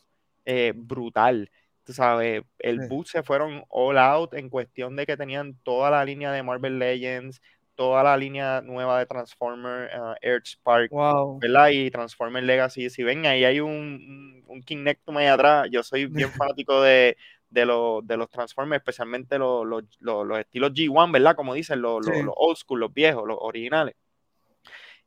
[0.76, 1.50] brutal.
[1.84, 6.06] Tú sabes, el booth se fueron all out en cuestión de que tenían toda la
[6.06, 7.42] línea de Marvel Legends,
[7.80, 10.92] toda la línea nueva de Transformer uh, Earth Spark,
[11.40, 11.70] ¿verdad?
[11.70, 12.90] Y Transformer Legacy.
[12.90, 15.70] Si ven, ahí hay un, un King Nectum ahí atrás.
[15.72, 17.16] Yo soy bien fanático de,
[17.50, 17.62] de,
[18.04, 21.38] de los Transformers, especialmente los, los, los, estilos G1, ¿verdad?
[21.38, 23.96] Como dicen, los, old school, los viejos, los originales.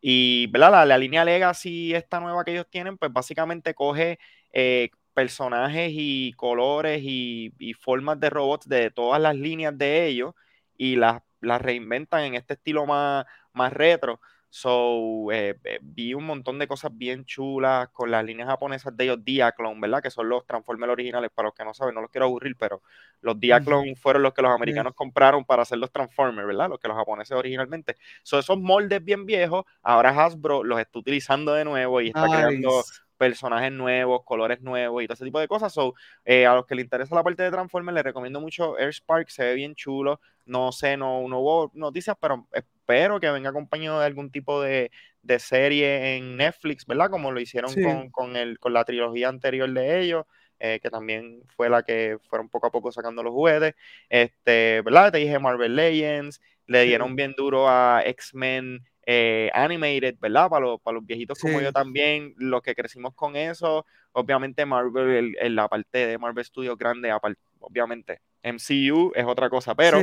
[0.00, 0.86] Y, ¿verdad?
[0.86, 4.18] La, línea Legacy, esta nueva que ellos tienen, pues básicamente coge
[4.50, 10.32] eh, personajes y colores y, y, formas de robots de todas las líneas de ellos
[10.78, 14.20] y las la reinventan en este estilo más, más retro.
[14.54, 19.04] So, eh, eh, vi un montón de cosas bien chulas con las líneas japonesas de
[19.04, 20.02] ellos, Diaclone, ¿verdad?
[20.02, 22.82] Que son los Transformers originales, para los que no saben, no los quiero aburrir, pero
[23.22, 26.68] los Diaclone fueron los que los americanos compraron para hacer los Transformers, ¿verdad?
[26.68, 27.96] Los que los japoneses originalmente.
[28.22, 32.84] So, esos moldes bien viejos, ahora Hasbro los está utilizando de nuevo y está creando
[33.22, 35.72] personajes nuevos, colores nuevos y todo ese tipo de cosas.
[35.72, 38.92] So, eh, a los que les interesa la parte de Transformers, les recomiendo mucho Air
[38.92, 40.20] Spark, se ve bien chulo.
[40.44, 44.90] No sé, no, no hubo noticias, pero espero que venga acompañado de algún tipo de,
[45.38, 47.10] serie en Netflix, ¿verdad?
[47.10, 50.24] Como lo hicieron con, con, el, con la trilogía anterior de ellos.
[50.64, 53.74] Eh, que también fue la que fueron poco a poco sacando los juguetes.
[54.08, 55.12] Este, ¿verdad?
[55.12, 60.48] Te dije Marvel Legends, le dieron bien duro a X-Men eh, animated, ¿verdad?
[60.48, 65.36] Para los, para los viejitos como yo también, los que crecimos con eso, obviamente Marvel,
[65.40, 67.12] en la parte de Marvel Studios grande,
[67.60, 70.00] obviamente MCU es otra cosa, pero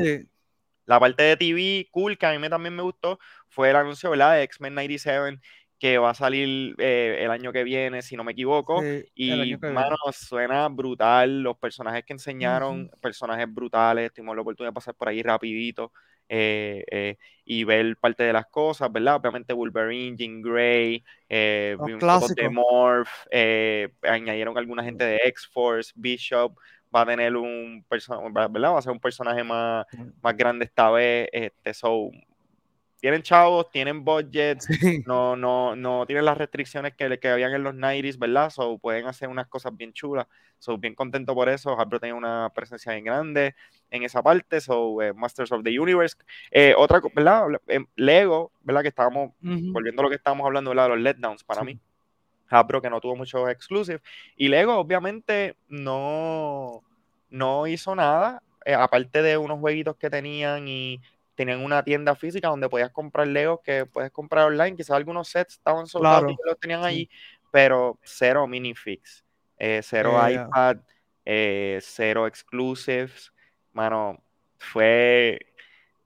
[0.86, 4.36] la parte de TV cool que a mí también me gustó fue el anuncio, ¿verdad?
[4.36, 5.40] De X-Men 97
[5.80, 8.84] que va a salir eh, el año que viene, si no me equivoco.
[9.16, 11.42] y, mano, suena brutal.
[11.42, 14.12] Los personajes que enseñaron, personajes brutales.
[14.14, 15.94] Tuvimos la oportunidad de pasar por ahí rapidito.
[16.32, 19.16] Eh, eh, y ver parte de las cosas, ¿verdad?
[19.16, 21.76] Obviamente Wolverine, Jean Grey, eh,
[22.36, 26.56] de Morph, eh, añadieron alguna gente de X-Force, Bishop,
[26.96, 28.74] va a tener un personaje, ¿verdad?
[28.74, 29.88] Va a ser un personaje más,
[30.22, 32.12] más grande esta vez, este, so,
[33.00, 34.60] tienen chavos, tienen budget,
[35.06, 38.50] no, no, no tienen las restricciones que, que habían en los 90s, ¿verdad?
[38.50, 40.28] So pueden hacer unas cosas bien chulas.
[40.60, 41.80] So bien contento por eso.
[41.80, 43.56] Hasbro tiene una presencia bien grande
[43.90, 44.60] en esa parte.
[44.60, 46.18] So eh, Masters of the Universe.
[46.52, 47.48] Eh, otra, ¿verdad?
[47.68, 48.82] Em, Lego, ¿verdad?
[48.82, 50.90] Que estábamos, volviendo a lo que estábamos hablando, ¿verdad?
[50.90, 51.80] Los letdowns para mí.
[52.50, 54.02] Hasbro que no tuvo muchos exclusive.
[54.36, 56.84] Y Lego, obviamente, no,
[57.30, 58.44] no hizo nada.
[58.66, 61.02] Eh, aparte de unos jueguitos que tenían y
[61.40, 64.76] tenían una tienda física donde podías comprar Legos que puedes comprar online.
[64.76, 67.10] Quizás algunos sets estaban soldados y los tenían ahí,
[67.50, 69.24] pero cero minifix,
[69.58, 70.80] eh, cero iPad,
[71.24, 73.32] eh, cero exclusives.
[73.72, 74.22] Mano,
[74.58, 75.40] fue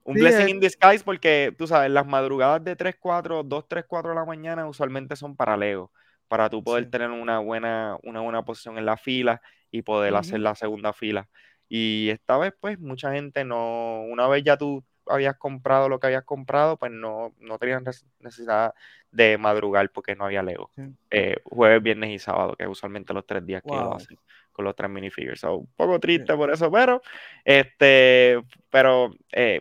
[0.04, 4.10] un blessing in disguise porque, tú sabes, las madrugadas de 3, 4, 2, 3, 4
[4.10, 5.90] de la mañana usualmente son para Lego,
[6.28, 9.42] para tú poder tener una buena, una buena posición en la fila
[9.72, 11.28] y poder hacer la segunda fila.
[11.68, 16.06] Y esta vez, pues, mucha gente no, una vez ya tú habías comprado lo que
[16.06, 18.74] habías comprado, pues no, no tenías necesidad
[19.10, 20.70] de madrugar porque no había Lego.
[21.10, 24.18] Eh, jueves, viernes y sábado, que usualmente los tres días que lo hacen
[24.52, 25.42] con los tres minifigures.
[25.44, 27.02] un poco triste por eso, pero
[27.44, 29.60] este, pero eh,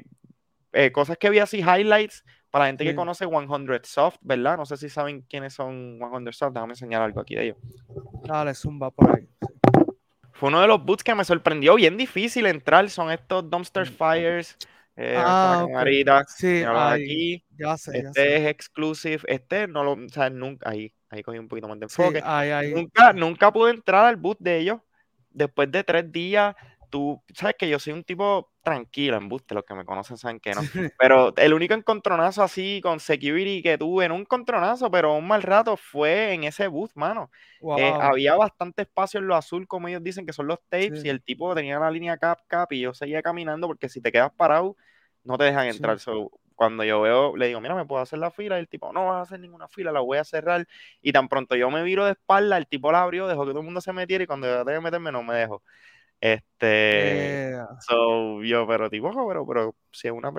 [0.72, 4.58] eh, cosas que vi así, highlights, para la gente que conoce 100 Soft, ¿verdad?
[4.58, 7.58] No sé si saben quiénes son 100 Soft, déjame enseñar algo aquí de ellos.
[8.24, 9.28] Dale, zumba por ahí.
[10.34, 13.94] Fue uno de los boots que me sorprendió, bien difícil entrar, son estos Dumpster mm,
[13.94, 14.58] Fires.
[14.96, 15.66] Eh, ah,
[16.28, 17.44] sí, aquí.
[17.58, 19.22] Ya sé, este es exclusive.
[19.28, 22.22] Este no lo, o sea, nunca, ahí, ahí cogí un poquito más de enfoque.
[22.74, 24.80] Nunca, nunca pude entrar al boot de ellos.
[25.32, 26.56] Después de tres días,
[26.94, 30.40] tú sabes que yo soy un tipo tranquilo en boost, los que me conocen saben
[30.40, 30.62] que no.
[31.00, 35.42] Pero el único encontronazo así con security que tuve, en un encontronazo, pero un mal
[35.42, 37.32] rato, fue en ese boost, mano.
[37.80, 41.10] Eh, había bastante espacio en lo azul, como ellos dicen, que son los tapes, y
[41.10, 44.32] el tipo tenía la línea cap cap, y yo seguía caminando porque si te quedas
[44.32, 44.78] parado,
[45.24, 45.98] no te dejan entrar.
[46.54, 49.08] cuando yo veo, le digo, mira, me puedo hacer la fila, y el tipo, no
[49.08, 50.68] vas a hacer ninguna fila, la voy a cerrar.
[51.02, 53.62] Y tan pronto yo me viro de espalda, el tipo la abrió, dejó que todo
[53.62, 55.64] el mundo se metiera, y cuando yo tenía que meterme, no me dejó.
[56.24, 60.32] Este, so, yo, pero tipo, pero, pero, si es una,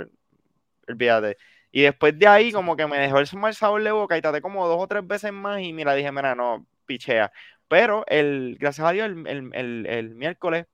[0.89, 1.37] olvídate.
[1.71, 4.41] Y después de ahí, como que me dejó el mal sabor de boca y traté
[4.41, 7.31] como dos o tres veces más y mira, dije, mira, no, pichea.
[7.69, 10.65] Pero el, gracias a Dios, el, miércoles,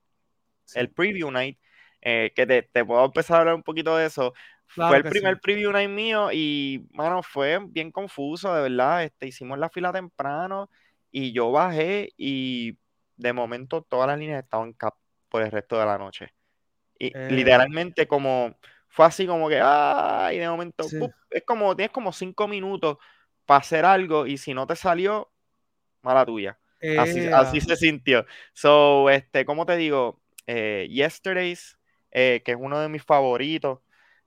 [0.75, 1.59] el preview night,
[2.01, 4.33] eh, que te, te, puedo empezar a hablar un poquito de eso.
[4.65, 9.03] fue el primer preview night mío y, mano, fue bien confuso, de verdad.
[9.03, 10.69] Este, hicimos la fila temprano
[11.11, 12.77] y yo bajé y
[13.17, 14.93] de momento todas las líneas estaban cap
[15.31, 16.33] por el resto de la noche.
[16.99, 17.31] Y eh.
[17.31, 18.55] literalmente como,
[18.89, 20.85] fue así como que, ay, de momento,
[21.29, 22.97] es como, tienes como cinco minutos
[23.45, 25.31] para hacer algo y si no te salió,
[26.01, 26.59] mala tuya.
[26.99, 28.25] Así, así, se sintió.
[28.53, 31.79] So, este, como te digo, eh, Yesterdays,
[32.11, 33.79] eh, que es uno de mis favoritos.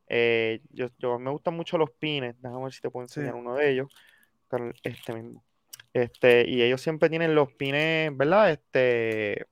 [0.09, 2.41] yo, yo, me gustan mucho los pines.
[2.41, 3.89] Déjame ver si te puedo enseñar uno de ellos.
[4.83, 5.45] Este mismo.
[5.93, 8.51] Este, y ellos siempre tienen los pines, ¿verdad?
[8.51, 9.47] Este,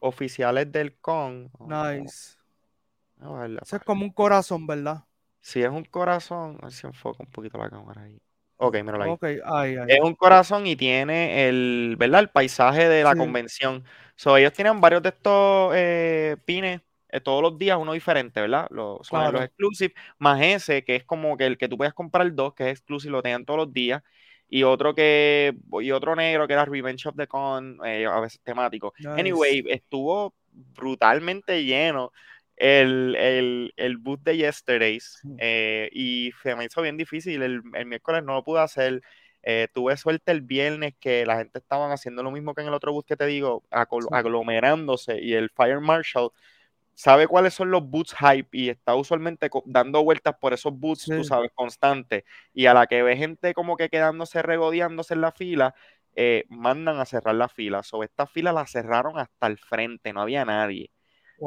[0.00, 1.50] oficiales del con.
[1.60, 2.36] Nice.
[3.62, 5.04] Eso es como un corazón, ¿verdad?
[5.40, 6.58] Sí, es un corazón.
[6.60, 8.20] A ver si enfoca un poquito la cámara ahí.
[8.56, 9.10] Ok, míralo ahí.
[9.10, 9.38] Okay.
[9.44, 12.20] Ay, Es un corazón y tiene el, ¿verdad?
[12.20, 13.84] El paisaje de la convención.
[14.16, 18.68] So, ellos tienen varios de estos eh, pines eh, todos los días, uno diferente, ¿verdad?
[18.70, 22.32] Los, son los exclusive, más ese, que es como que el que tú puedes comprar
[22.34, 24.02] dos, que es exclusive, lo tenían todos los días
[24.50, 28.40] y otro que y otro negro que era Revenge of the Con, eh, a veces
[28.42, 28.92] temático.
[29.16, 32.12] Anyway, estuvo brutalmente lleno
[32.56, 37.42] el, el, el boot de Yesterdays eh, y se me hizo bien difícil.
[37.42, 39.00] El, el miércoles no lo pude hacer.
[39.42, 42.74] Eh, tuve suerte el viernes que la gente estaban haciendo lo mismo que en el
[42.74, 46.28] otro boot que te digo, aglomerándose y el Fire Marshal
[47.00, 51.24] sabe cuáles son los boots hype y está usualmente dando vueltas por esos boots, tú
[51.24, 52.24] sabes, constantes.
[52.52, 55.74] Y a la que ve gente como que quedándose regodeándose en la fila,
[56.14, 57.82] eh, mandan a cerrar la fila.
[57.82, 60.90] Sobre esta fila la cerraron hasta el frente, no había nadie.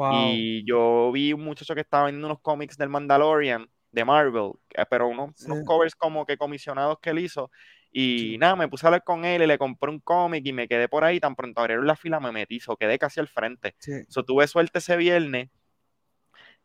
[0.06, 4.84] Y yo vi un muchacho que estaba vendiendo unos cómics del Mandalorian, de Marvel, eh,
[4.90, 7.50] pero unos, unos covers como que comisionados que él hizo.
[7.96, 10.66] Y nada, me puse a hablar con él y le compré un cómic y me
[10.66, 11.20] quedé por ahí.
[11.20, 13.76] Tan pronto abrieron la fila, me metí, so quedé casi al frente.
[14.08, 15.48] So, tuve suerte ese viernes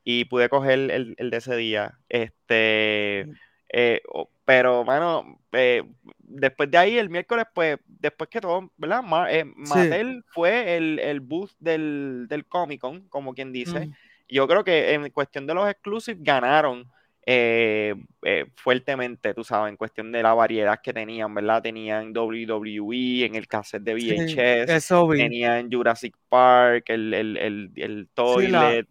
[0.04, 2.00] y pude coger el, el de ese día.
[2.10, 3.28] Este,
[3.70, 4.02] eh,
[4.44, 5.84] pero, bueno, eh,
[6.18, 9.04] después de ahí, el miércoles, pues, después que todo, ¿verdad?
[9.30, 13.86] Eh, Mattel fue el, el booth del, del Comic Con, como quien dice.
[13.86, 13.94] Mm.
[14.30, 16.92] Yo creo que en cuestión de los exclusives ganaron
[17.32, 21.62] eh, eh, fuertemente, tú sabes, en cuestión de la variedad que tenían, ¿verdad?
[21.62, 28.88] Tenían WWE, en el cassette de VHS, tenían Jurassic Park, el, el, el, el Toilet,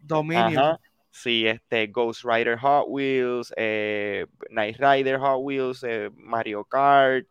[1.10, 7.26] Sí, este Ghost Rider Hot Wheels, eh, Night Rider Hot Wheels, eh, Mario Kart,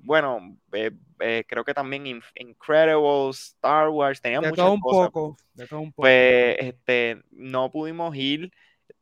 [0.00, 5.10] bueno, creo que también Incredibles, Star Wars, tenían muchas un cosas.
[5.10, 6.02] Poco, de todo un poco.
[6.04, 8.50] Pues este, no pudimos ir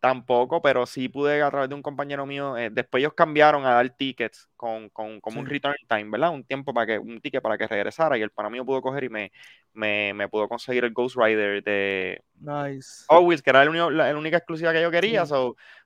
[0.01, 2.55] tampoco, pero sí pude a través de un compañero mío.
[2.73, 6.31] después ellos cambiaron a dar tickets con, con como un return time, ¿verdad?
[6.31, 8.17] Un tiempo para que, un ticket para que regresara.
[8.17, 9.31] Y el para mío pudo coger y me,
[9.75, 13.05] me, me pudo conseguir el Ghost Rider de nice.
[13.09, 15.25] Always, que era la, única exclusiva que yo quería.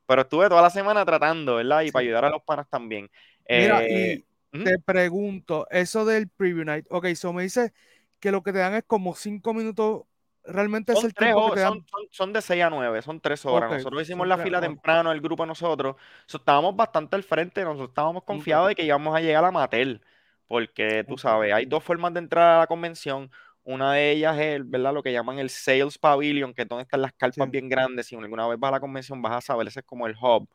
[0.06, 1.82] pero estuve toda la semana tratando, ¿verdad?
[1.82, 3.10] Y para ayudar a los panas también.
[3.48, 4.64] Mira, y ¿Mm?
[4.64, 7.72] te pregunto, eso del preview night, ok, so me dice
[8.20, 10.02] que lo que te dan es como cinco minutos
[10.44, 11.84] realmente son es el tiempo que te dan...
[12.10, 13.72] son, de 6 a 9, son 3 horas.
[13.72, 15.96] nosotros hicimos la fila temprano, el grupo nosotros.
[16.26, 20.00] estábamos bastante al frente, nosotros estábamos confiados de que íbamos a llegar a Matel.
[20.46, 23.30] Porque tú sabes, hay dos formas de entrar a la convención.
[23.62, 24.92] Una de ellas es, ¿verdad?
[24.92, 28.06] Lo que llaman el Sales Pavilion, que es donde están las carpas bien grandes.
[28.06, 30.48] Si alguna vez vas a la convención, vas a saber, ese es como el hub.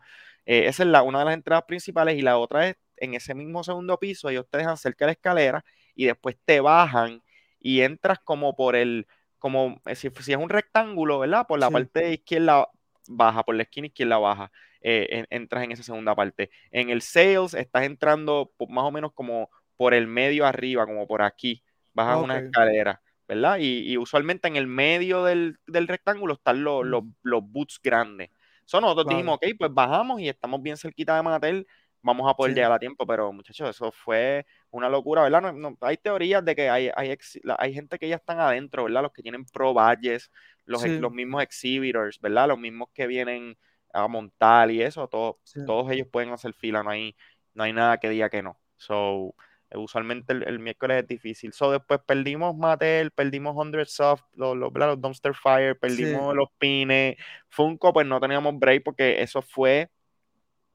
[0.46, 3.34] Eh, esa es la, una de las entradas principales y la otra es en ese
[3.34, 7.24] mismo segundo piso, ellos te dejan cerca de la escalera y después te bajan
[7.60, 9.08] y entras como por el,
[9.40, 11.48] como eh, si, si es un rectángulo, ¿verdad?
[11.48, 12.70] Por la parte izquierda
[13.08, 16.52] baja, por la esquina izquierda baja, eh, entras en esa segunda parte.
[16.72, 21.22] En el sales estás entrando más o menos como por el medio arriba, como por
[21.22, 23.02] aquí, bajas una escalera.
[23.28, 23.58] ¿verdad?
[23.60, 26.88] Y, usualmente en el medio del, rectángulo están los, mm.
[26.88, 28.32] los, los, boots grandes.
[28.66, 31.68] So, nosotros dijimos, ok, pues bajamos y estamos bien cerquita de Matel
[32.02, 35.54] vamos a poder llegar a tiempo, pero muchachos, eso fue una locura, ¿verdad?
[35.54, 37.18] No, hay teorías de que hay, hay,
[37.58, 39.04] hay, gente que ya están adentro, ¿verdad?
[39.04, 40.32] Los que tienen pro badges,
[40.66, 42.48] los, los mismos exhibitors, ¿verdad?
[42.48, 43.58] Los mismos que vienen
[43.94, 47.16] a montar y eso, todo, todos ellos pueden hacer fila, no hay,
[47.54, 48.60] no hay nada que diga que no.
[48.78, 49.36] So,
[49.76, 51.54] usualmente el, miércoles es difícil.
[51.54, 57.18] So, después perdimos Mattel, perdimos 100 Soft, los, los, los Dumpster Fire, perdimos los pines.
[57.50, 59.90] Funko, pues no teníamos break porque eso fue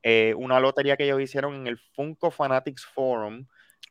[0.07, 3.47] eh, una lotería que ellos hicieron en el Funko Fanatics Forum,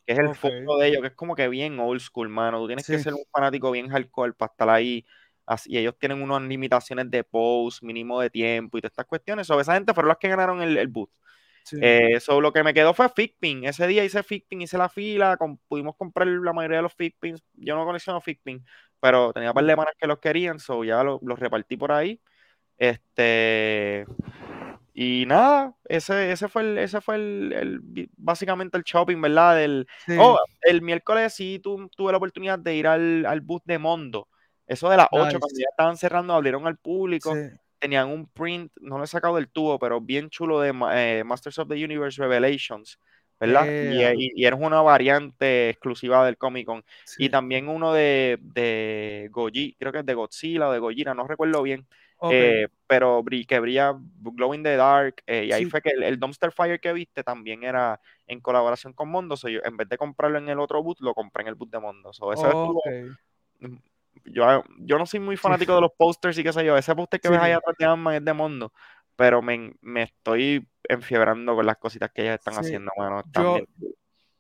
[0.06, 2.60] que es el Funko de ellos, que es como que bien old school, mano.
[2.60, 5.04] Tú tienes que ser un fanático bien hardcore para estar ahí.
[5.48, 9.48] Así, ellos tienen unas limitaciones de post, mínimo de tiempo y todas estas cuestiones.
[9.48, 11.10] So, esa gente fueron las que ganaron el, el booth.
[11.72, 13.66] Eso eh, lo que me quedó fue Fitpin.
[13.66, 15.36] Ese día hice Fitpin, hice la fila,
[15.68, 17.42] pudimos comprar la mayoría de los Fitpins.
[17.54, 18.64] Yo no colecciono Fitpin,
[19.00, 22.22] pero tenía un par de manas que los querían, so ya los repartí por ahí.
[22.78, 24.06] Este,
[24.96, 29.56] y nada, ese, ese fue el, ese fue el, básicamente el shopping, ¿verdad?
[29.56, 29.88] Del,
[30.20, 34.28] Oh, el miércoles sí tuve la oportunidad de ir al, al bus de Mondo.
[34.68, 37.34] Eso de las 8, cuando ya estaban cerrando, abrieron al público.
[37.80, 41.60] Tenían un print, no lo he sacado del tubo, pero bien chulo de eh, Masters
[41.60, 42.98] of the Universe Revelations,
[43.40, 43.66] ¿verdad?
[44.16, 46.86] Y, y, era una variante exclusiva del Comic Con.
[47.18, 51.28] Y también uno de, de Goji, creo que es de Godzilla o de Gojira, no
[51.28, 51.86] recuerdo bien.
[52.32, 55.16] Eh, pero que brilla Glow in the Dark.
[55.26, 59.10] Eh, y ahí fue que el, Dumpster Fire que viste también era en colaboración con
[59.10, 59.36] Mondo.
[59.36, 61.80] yo, en vez de comprarlo en el otro boot, lo compré en el boot de
[61.80, 62.12] Mondo.
[63.60, 63.76] Mm,
[64.26, 66.78] yo, yo no soy muy fanático de los posters y qué sé yo.
[66.78, 68.72] Ese poster que ves ahí atrás de es de Mondo.
[69.16, 72.92] Pero me, me, estoy enfiebrando con las cositas que ellas están haciendo,
[73.32, 73.60] yo,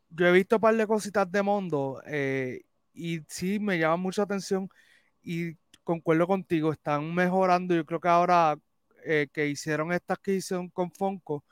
[0.10, 4.24] yo, he visto un par de cositas de Mondo eh, y sí me llama mucha
[4.24, 4.68] atención.
[5.22, 7.76] Y concuerdo contigo, están mejorando.
[7.76, 8.58] Yo creo que ahora
[9.06, 11.44] eh, que hicieron estas que hicieron con Fonco,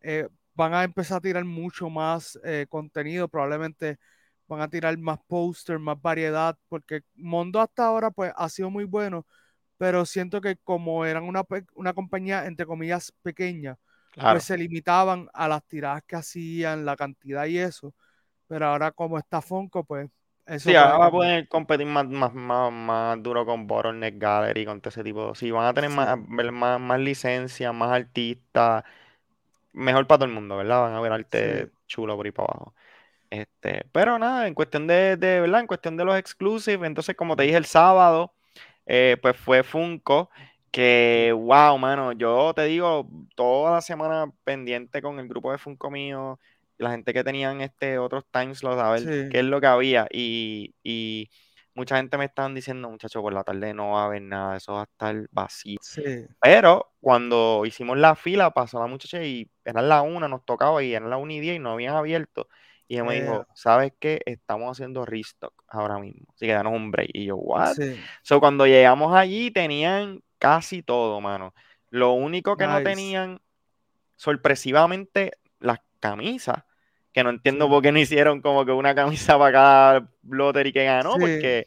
[0.00, 3.98] eh, van a empezar a tirar mucho más eh, contenido, probablemente
[4.46, 8.84] van a tirar más póster, más variedad, porque Mondo hasta ahora pues ha sido muy
[8.84, 9.26] bueno,
[9.78, 11.42] pero siento que como eran una,
[11.74, 13.78] una compañía entre comillas pequeña,
[14.14, 17.94] pues se limitaban a las tiradas que hacían, la cantidad y eso,
[18.46, 20.10] pero ahora como está Fonco, pues
[20.58, 22.32] sí, ahora va a poder competir más, más,
[22.72, 25.34] más, duro con Bottleneck Gallery, con todo ese tipo.
[25.34, 28.84] Sí, van a tener más, más, más licencias, más artistas.
[29.72, 30.82] Mejor para todo el mundo, ¿verdad?
[30.82, 32.74] Van a ver arte chulo por ahí para abajo.
[33.30, 35.60] Este, pero nada, en cuestión de, de, ¿verdad?
[35.60, 38.34] En cuestión de los exclusives, entonces como te dije el sábado,
[38.86, 40.30] eh, pues fue Funko,
[40.70, 45.90] que wow, mano, yo te digo, toda la semana pendiente con el grupo de Funko
[45.90, 46.38] mío,
[46.82, 50.06] la gente que tenían este otros times lo a ver qué es lo que había.
[50.10, 51.30] Y, y
[51.74, 54.74] mucha gente me estaban diciendo, muchachos, por la tarde no va a haber nada, eso
[54.74, 55.78] va a estar vacío.
[56.40, 60.94] Pero cuando hicimos la fila, pasó la muchacha y eran la una, nos tocaba y
[60.94, 62.48] eran la una y diez y no habían abierto.
[62.88, 64.20] Y ella me dijo, ¿sabes qué?
[64.26, 66.26] Estamos haciendo restock ahora mismo.
[66.34, 67.10] Así que danos un break.
[67.14, 67.74] Y yo, ¿what?
[68.22, 71.54] So, cuando llegamos allí, tenían casi todo, mano.
[71.88, 73.40] Lo único que no tenían,
[74.16, 76.64] sorpresivamente, las camisas
[77.12, 80.84] que no entiendo por qué no hicieron como que una camisa para cada y que
[80.84, 81.66] ganó, porque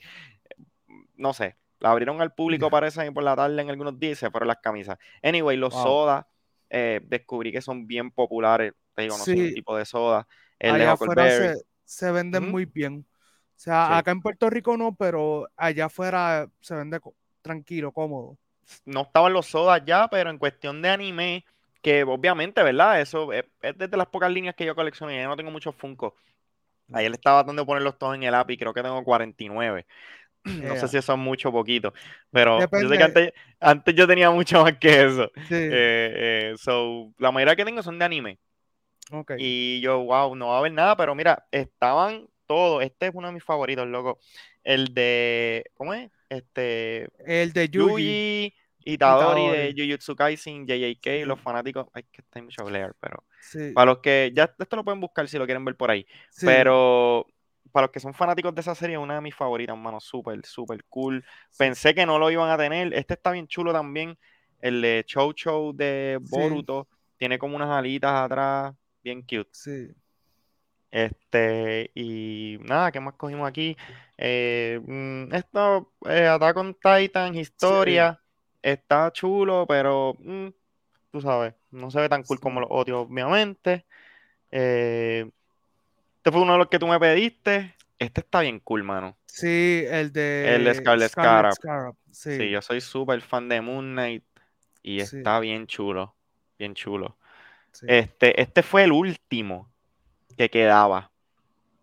[1.17, 4.47] no sé, La abrieron al público, parece, por la tarde en algunos días se fueron
[4.47, 4.97] las camisas.
[5.21, 6.25] Anyway, los sodas
[6.69, 8.73] eh, descubrí que son bien populares.
[8.95, 10.27] Te digo, no sé tipo de soda.
[10.57, 13.05] El allá afuera se, se, venden muy bien.
[13.09, 16.99] O sea, acá en Puerto Rico no, pero allá afuera se vende
[17.41, 18.37] tranquilo, cómodo.
[18.85, 21.45] No estaban los sodas ya, pero en cuestión de anime,
[21.85, 22.99] que obviamente, ¿verdad?
[22.99, 25.21] Eso es, desde las pocas líneas que yo coleccioné.
[25.21, 26.15] Yo no tengo muchos Funko.
[26.91, 29.85] Ayer le estaba tratando de ponerlos todos en el app y creo que tengo 49.
[30.45, 31.91] No sé si son mucho o poquito,
[32.31, 35.25] pero yo sé que antes, yo tenía mucho más que eso.
[35.49, 38.39] Eh, eh, so, la mayoría que tengo son de anime.
[39.37, 42.83] Y yo, wow, no va a haber nada, pero mira, estaban todos.
[42.83, 44.19] Este es uno de mis favoritos, loco.
[44.63, 46.11] El de, ¿cómo es?
[46.29, 47.07] Este.
[47.25, 48.53] El de Yuji.
[48.85, 53.23] Itadori, de Jujutsu Kaisen, JJK, los fanáticos, hay que estar mucho Blair, pero
[53.73, 56.05] para los que ya esto lo pueden buscar si lo quieren ver por ahí,
[56.41, 57.25] pero
[57.71, 60.85] para los que son fanáticos de esa serie, una de mis favoritas, mano, súper, súper
[60.85, 61.25] cool.
[61.57, 62.93] Pensé que no lo iban a tener.
[62.93, 64.17] Este está bien chulo también,
[64.61, 68.73] el de Chow Chow de Boruto, tiene como unas alitas atrás,
[69.03, 69.49] bien cute.
[69.51, 69.87] Sí.
[70.91, 73.75] Este, y nada, ¿qué más cogimos aquí?
[74.17, 78.21] Eh, mm, esto, eh, Attack on Titan, historia
[78.65, 80.47] está chulo, pero mm,
[81.11, 83.85] tú sabes, no se ve tan cool como los otros, obviamente.
[84.51, 85.29] Eh,
[86.17, 87.75] este fue uno de los que tú me pediste.
[87.99, 89.15] Este está bien cool, mano.
[89.27, 91.53] Sí, el de, el Scarlet, Scarab.
[92.11, 92.49] Sí.
[92.49, 94.23] yo soy súper fan de Moon Knight
[94.81, 96.15] y está bien chulo,
[96.57, 97.17] bien chulo.
[97.87, 99.69] Este, este fue el último
[100.37, 101.11] que quedaba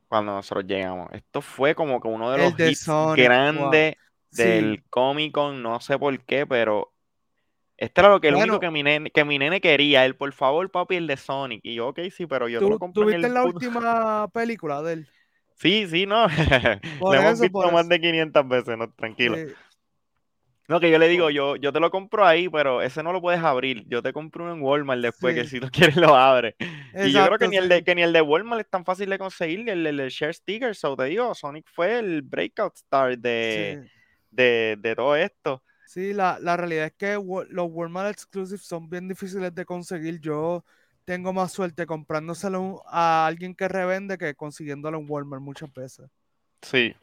[0.09, 1.11] cuando nosotros llegamos.
[1.13, 3.97] Esto fue como que uno de los hits grandes
[4.33, 6.93] del Comic Con, no sé por qué, pero
[7.77, 10.05] este era lo que el único que mi, nene, que mi nene quería.
[10.05, 11.61] Él, por favor, papi, el de Sonic.
[11.65, 13.03] Y yo, ok, sí, pero yo ¿Tú, lo compré.
[13.03, 15.09] ¿Tú viste en la última película de él?
[15.57, 16.27] Sí, sí, no.
[17.01, 19.37] Lo hemos visto más de 500 veces, no, tranquilo.
[20.69, 23.21] No, que yo le digo, yo, yo te lo compro ahí, pero ese no lo
[23.21, 23.85] puedes abrir.
[23.89, 26.55] Yo te compro uno en Walmart después, que si tú quieres lo abres.
[27.05, 29.11] y yo creo que ni, el de, que ni el de Walmart es tan fácil
[29.11, 30.75] de conseguir, el, el, share sticker.
[30.75, 33.91] So te digo, Sonic fue el breakout star de,
[34.33, 35.63] de, todo esto.
[35.87, 40.21] Sí, la, realidad es que los Walmart Exclusives son bien difíciles de conseguir.
[40.21, 40.65] Yo
[41.05, 46.09] tengo más suerte comprándoselo a alguien que revende que consiguiéndolo en Walmart muchas veces.
[46.63, 46.95] Sí.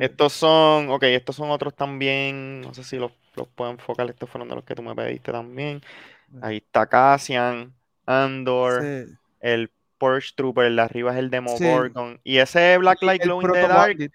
[0.00, 2.60] Estos son, ok, estos son otros también.
[2.60, 4.08] No sé si los, los puedo enfocar.
[4.08, 5.80] Estos fueron de los que tú me pediste también.
[6.42, 7.74] Ahí está Cassian,
[8.04, 8.84] Andor,
[9.40, 12.20] el Porsche Trooper, el de arriba es el Demogorgon.
[12.22, 14.10] Y ese Black Light Glow in the Dark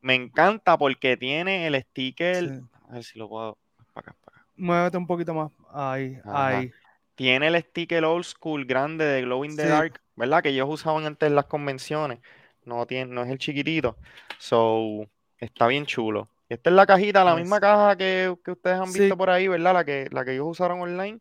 [0.00, 2.62] me encanta porque tiene el sticker.
[2.88, 3.58] A ver si lo puedo.
[3.92, 4.46] Para acá, para acá.
[4.56, 5.50] Muévete un poquito más.
[5.72, 6.72] Ahí, ahí.
[7.14, 10.42] Tiene el sticker old school grande de Glow in the Dark, ¿verdad?
[10.42, 12.20] Que ellos usaban antes en las convenciones.
[12.64, 13.96] No, tiene, no es el chiquitito.
[14.38, 15.06] So,
[15.38, 16.28] está bien chulo.
[16.48, 19.74] Esta es la cajita, la misma caja que, ustedes han visto por ahí, ¿verdad?
[19.74, 21.18] La que, la que ellos usaron online.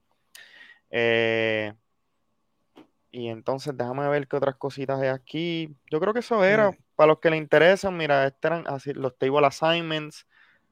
[0.90, 1.74] Eh,
[3.12, 5.76] y entonces déjame ver qué otras cositas hay aquí.
[5.90, 6.72] Yo creo que eso era.
[6.98, 10.26] Para los que les interesan, mira, estos eran así, los table assignments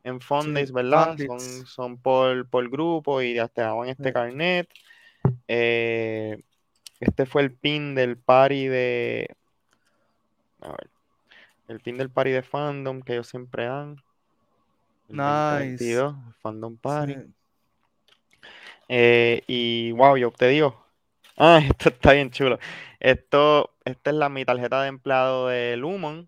[0.03, 1.15] en Fondays, ¿verdad?
[1.17, 4.67] Son, son por, por, grupo y ya te daban este carnet.
[5.47, 6.41] Eh,
[6.99, 9.35] este fue el pin del party de.
[10.61, 10.89] A ver.
[11.67, 14.01] El pin del party de fandom que ellos siempre dan.
[15.07, 15.95] nice.
[16.41, 17.17] fandom party.
[18.89, 20.83] Eh, y wow, yo te digo.
[21.37, 22.57] Ah, esto está bien chulo.
[22.97, 26.27] Esto, esta es la, mi tarjeta de empleado de Lumon.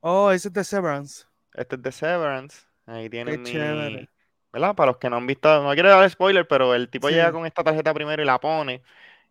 [0.00, 1.26] Oh, ese es de Severance.
[1.52, 2.62] Este es de Severance.
[2.86, 4.08] Ahí tienen mi.
[4.50, 4.74] ¿Verdad?
[4.74, 7.44] Para los que no han visto, no quiero dar spoiler, pero el tipo llega con
[7.44, 8.82] esta tarjeta primero y la pone.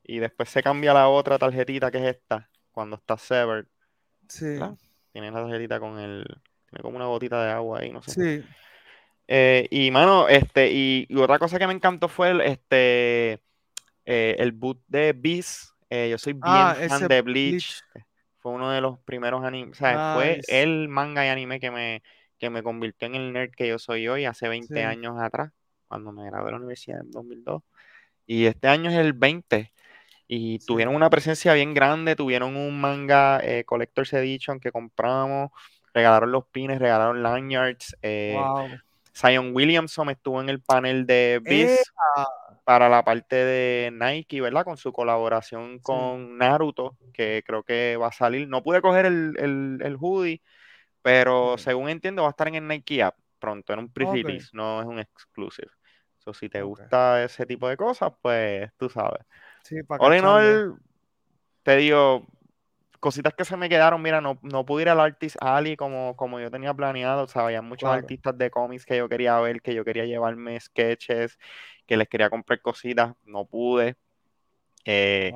[0.03, 3.65] Y después se cambia la otra tarjetita que es esta, cuando está Severed.
[4.27, 4.59] Sí.
[5.11, 6.23] Tiene la tarjetita con el.
[6.69, 8.11] Tiene como una gotita de agua ahí, no sé.
[8.11, 8.47] Sí.
[9.27, 13.41] Eh, y mano, este, y, otra cosa que me encantó fue el, este,
[14.05, 17.83] eh, el boot de Beast eh, yo soy bien ah, fan de Bleach.
[18.39, 19.77] Fue uno de los primeros animes.
[19.77, 22.03] O sea, fue el manga y anime que me,
[22.37, 25.51] que me convirtió en el nerd que yo soy hoy hace 20 años atrás,
[25.87, 27.63] cuando me gradué de la universidad en 2002.
[28.25, 29.71] Y este año es el 20.
[30.29, 35.51] Y tuvieron una presencia bien grande, tuvieron un manga eh, Collector's Edition que compramos,
[35.93, 37.95] regalaron los pines, regalaron lanyards.
[38.01, 38.37] Eh,
[39.15, 41.87] Zion Williamson estuvo en el panel de Beast
[42.67, 44.65] para la parte de Nike, ¿verdad?
[44.65, 48.49] Con su colaboración con Naruto, que creo que va a salir.
[48.49, 50.41] No pude coger el, el, hoodie,
[51.01, 54.81] pero según entiendo va a estar en el Nike App pronto, en un pre-release, no
[54.81, 55.71] es un exclusive.
[56.17, 59.25] So, si te gusta ese tipo de cosas, pues tú sabes.
[59.63, 60.77] Sí, para All in
[61.63, 62.27] te digo,
[62.99, 66.39] cositas que se me quedaron, mira, no, no pude ir al Artist Alley como, como
[66.39, 69.73] yo tenía planeado, o sea, había muchos artistas de cómics que yo quería ver, que
[69.73, 71.37] yo quería llevarme sketches,
[71.85, 73.95] que les quería comprar cositas, no pude.
[74.85, 75.33] Eh,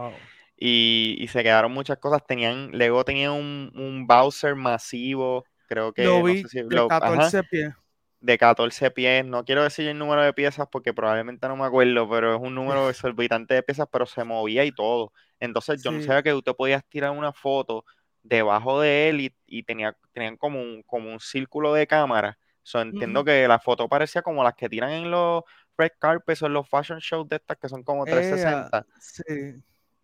[0.58, 2.26] y, se quedaron muchas cosas.
[2.26, 6.04] Tenían, Lego tenía un, un Bowser masivo, creo que.
[6.04, 7.74] Lo vi, de 14 pies.
[8.20, 9.26] De 14 pies.
[9.26, 12.54] No quiero decir el número de piezas porque probablemente no me acuerdo, pero es un
[12.54, 15.12] número exorbitante de piezas, pero se movía y todo.
[15.42, 17.84] Entonces yo no sabía que usted podías tirar una foto
[18.24, 22.38] debajo de él y, tenía, tenían como un, como un círculo de cámara.
[22.64, 25.44] So, entiendo que la foto parecía como las que tiran en los
[25.76, 28.86] red carpets o en los fashion shows de estas que son como 360.
[29.00, 29.64] sí.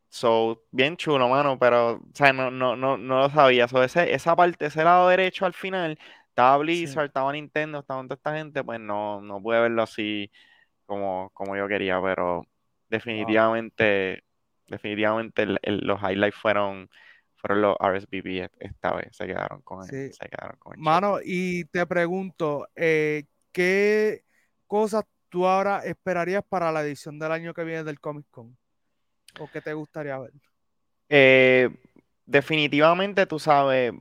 [0.10, 3.68] So, bien chulo, mano, pero, o sea, no, no, no, no lo sabía.
[3.68, 8.16] So, ese, esa parte, ese lado derecho al final, estaba Blizzard, estaba Nintendo, estaba toda
[8.16, 10.32] esta gente, pues no, no pude verlo así
[10.88, 12.48] como, como yo quería, pero
[12.90, 14.24] definitivamente,
[14.68, 16.90] definitivamente los highlights fueron,
[17.36, 21.86] fueron los RSVP esta vez, se quedaron con él, se quedaron con Mano, y te
[21.86, 24.24] pregunto, eh, ¿qué
[24.66, 28.58] cosas tú ahora esperarías para la edición del año que viene del Comic Con?
[29.40, 30.32] ¿O qué te gustaría ver?
[31.10, 31.70] Eh,
[32.26, 33.94] definitivamente, tú sabes,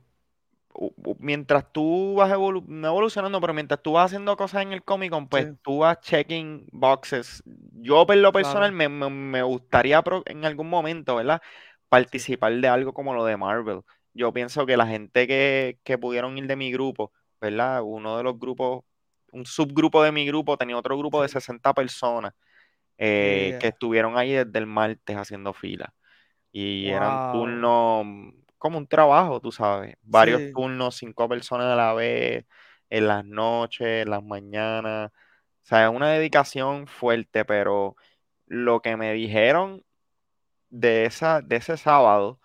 [1.19, 5.27] mientras tú vas no evolucionando, pero mientras tú vas haciendo cosas en el Comic Con,
[5.27, 7.43] pues tú vas checking boxes.
[7.73, 11.41] Yo, por lo personal, me, gustaría en algún momento, ¿verdad?
[11.89, 13.81] Participar de algo como lo de Marvel.
[14.13, 17.11] Yo pienso que la gente que, pudieron ir de mi grupo,
[17.41, 17.81] ¿verdad?
[17.83, 18.83] Uno de los grupos,
[19.31, 22.33] un subgrupo de mi grupo tenía otro grupo de 60 personas.
[22.99, 25.93] Eh, que estuvieron ahí desde el martes haciendo fila.
[26.51, 29.95] Y eran turnos como un trabajo, tú sabes.
[30.01, 32.45] Varios turnos, cinco personas a la vez,
[32.89, 35.11] en las noches, en las mañanas.
[35.11, 37.95] O sea, es una dedicación fuerte, pero
[38.47, 39.83] lo que me dijeron
[40.69, 42.39] de, esa, de ese sábado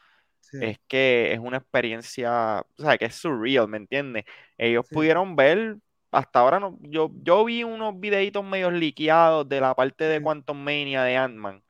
[0.60, 4.24] es que es una experiencia, o sea, que es surreal, ¿me entiendes?
[4.58, 5.78] Ellos pudieron ver
[6.12, 10.58] hasta ahora no, yo, yo vi unos videitos medio liqueados de la parte de Quantum
[10.58, 11.62] Mania de Ant-Man.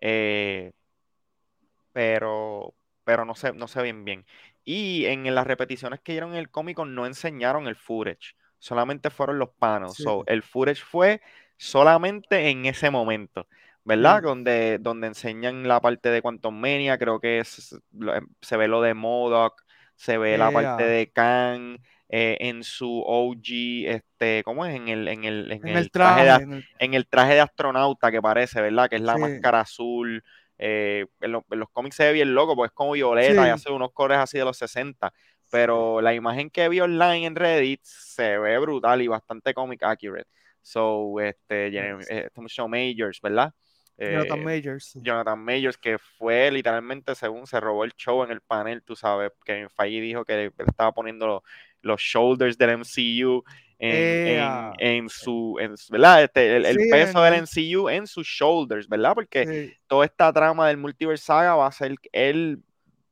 [0.00, 0.72] Eh,
[1.92, 2.74] pero,
[3.08, 4.26] pero no sé, no sé bien bien.
[4.66, 9.38] Y en las repeticiones que dieron en el cómico no enseñaron el footage, solamente fueron
[9.38, 9.96] los panos.
[10.26, 11.22] el footage fue
[11.56, 13.46] solamente en ese momento,
[13.82, 14.20] ¿verdad?
[14.20, 17.80] Donde, donde enseñan la parte de Quantum Mania, creo que es,
[18.42, 19.64] se ve lo de Modoc,
[19.96, 21.78] se ve la parte de Kang,
[22.10, 24.76] eh, en su OG, este, ¿cómo es?
[24.76, 27.06] En el, en el, en el, traje, de, en, el...
[27.06, 28.90] traje de astronauta que parece, ¿verdad?
[28.90, 30.22] Que es la máscara azul.
[30.58, 33.92] Eh, en, los cómics se ve bien loco, porque es como violeta y hace unos
[33.92, 35.12] colores así de los 60.
[35.50, 40.28] Pero la imagen que vi online en Reddit se ve brutal y bastante comic accurate.
[40.60, 41.68] So, este,
[42.00, 43.54] este mucho Majors, ¿verdad?
[43.96, 44.92] Jonathan eh, Majors.
[44.94, 49.32] Jonathan Majors, que fue literalmente, según se robó el show en el panel, tú sabes,
[49.44, 51.42] que Feige dijo que estaba poniendo
[51.80, 53.42] los shoulders del MCU
[53.78, 55.58] en, su,
[55.90, 56.24] ¿verdad?
[56.24, 59.14] Este, el, peso del MCU en sus shoulders, ¿verdad?
[59.14, 62.62] Porque toda esta trama del multiverse saga va a ser él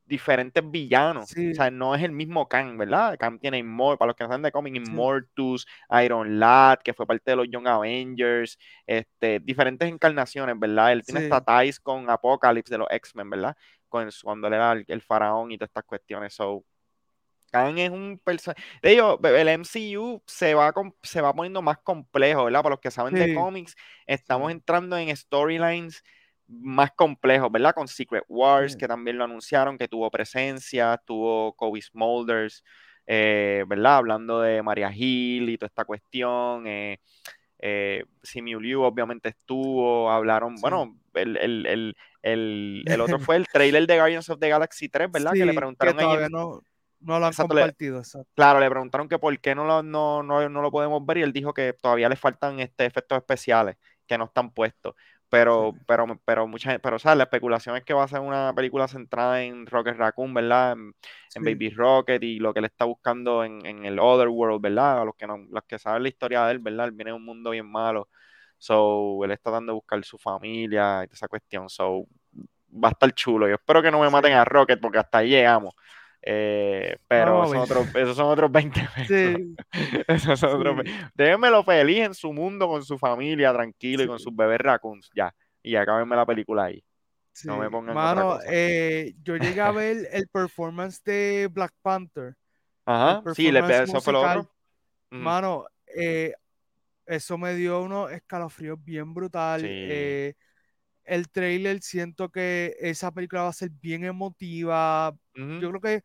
[0.07, 1.31] diferentes villanos.
[1.31, 3.17] O sea, no es el mismo Kang, ¿verdad?
[3.19, 5.67] Kang tiene Immortus, para los que no saben de cómic, Immortus,
[6.03, 10.93] Iron Lad, que fue parte de los Young Avengers, este, diferentes encarnaciones, ¿verdad?
[10.93, 13.57] Él tiene esta ties con Apocalypse de los X-Men, ¿verdad?
[13.89, 16.33] Con, cuando él era el, faraón y todas estas cuestiones.
[16.33, 16.63] So,
[17.51, 18.61] Kang es un personaje.
[18.81, 22.63] De hecho, el MCU se va, se va poniendo más complejo, ¿verdad?
[22.63, 23.75] Para los que saben de cómics,
[24.05, 26.03] estamos entrando en storylines
[26.47, 27.73] más complejos, ¿verdad?
[27.73, 32.63] Con Secret Wars, que también lo anunciaron, que tuvo presencia, tuvo Kobe Smulders,
[33.05, 33.97] eh, ¿verdad?
[33.97, 36.65] Hablando de Maria Hill y toda esta cuestión.
[36.67, 36.99] Eh,
[37.59, 43.87] eh, Simu Liu obviamente estuvo, hablaron, bueno, el, el, el, el, otro fue el trailer
[43.87, 45.33] de Guardians of the Galaxy 3, ¿verdad?
[45.33, 46.61] que le preguntaron a no,
[46.99, 48.01] no lo han compartido.
[48.35, 51.21] claro, le preguntaron que por qué no lo, no, no, no, lo podemos ver y
[51.23, 53.77] él dijo que todavía le faltan este, efectos especiales
[54.07, 54.95] que no están puestos.
[55.29, 57.17] Pero, pero, pero mucha pero, ¿sabes?
[57.17, 60.77] La especulación es que va a ser una película centrada en Rocket Raccoon, ¿verdad?
[61.35, 65.01] En, Baby Rocket y lo que él está buscando en, en el Other World, ¿verdad?
[65.01, 66.85] A los que no, los que saben la historia de él, ¿verdad?
[66.87, 68.09] Él viene de un mundo bien malo.
[68.57, 71.69] So, él está dando a buscar su familia y esa cuestión.
[71.69, 72.05] So,
[72.71, 73.47] va a estar chulo.
[73.47, 75.75] Yo espero que no me maten a Rocket porque hasta ahí llegamos.
[76.29, 79.41] Eh, pero esos, son otros, esos, son otros, 20 pesos.
[80.09, 84.35] esos son otros, Déjenmelo feliz en su mundo, con su familia, tranquilo y con sus
[84.35, 85.09] bebés raccoons.
[85.15, 85.33] Ya.
[85.63, 86.83] Y acábenme la película ahí.
[87.45, 92.35] No me pongan Mano, eh, yo llegué a ver el performance de Black Panther.
[92.85, 94.51] Ajá, sí, eso fue lo otro.
[95.11, 95.65] Mano,
[95.95, 96.33] eh,
[97.05, 99.63] eso me dio unos escalofríos bien brutal.
[99.63, 100.35] el
[101.31, 105.15] trailer siento que esa película va a ser bien emotiva.
[105.33, 106.03] Yo creo que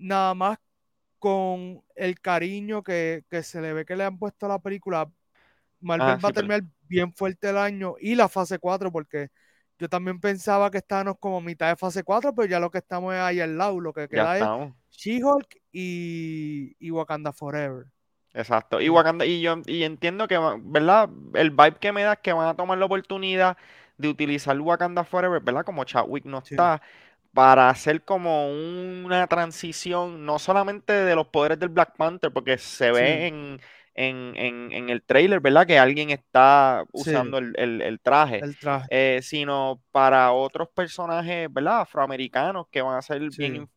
[0.00, 0.58] nada más
[1.18, 5.08] con el cariño que, se le ve que le han puesto a la película,
[5.80, 9.28] Marvel ah, va a terminar bien fuerte el año y la fase 4, porque
[9.78, 13.14] yo también pensaba que estábamos como mitad de fase 4, pero ya lo que estamos
[13.14, 17.86] es ahí al lado, lo que queda es She-Hulk y, y Wakanda Forever.
[18.32, 18.80] Exacto.
[18.80, 21.08] Y Wakanda, y yo y entiendo que, ¿verdad?
[21.34, 23.56] El vibe que me da es que van a tomar la oportunidad
[23.98, 25.64] de utilizar Wakanda Forever, ¿verdad?
[25.64, 26.80] Como Chadwick no está,
[27.32, 32.90] para hacer como una transición, no solamente de los poderes del Black Panther, porque se
[32.90, 33.60] ve en,
[33.94, 35.66] el trailer, ¿verdad?
[35.66, 38.40] Que alguien está usando el, traje,
[38.90, 41.80] eh, sino para otros personajes, ¿verdad?
[41.82, 43.68] Afroamericanos que van a ser bien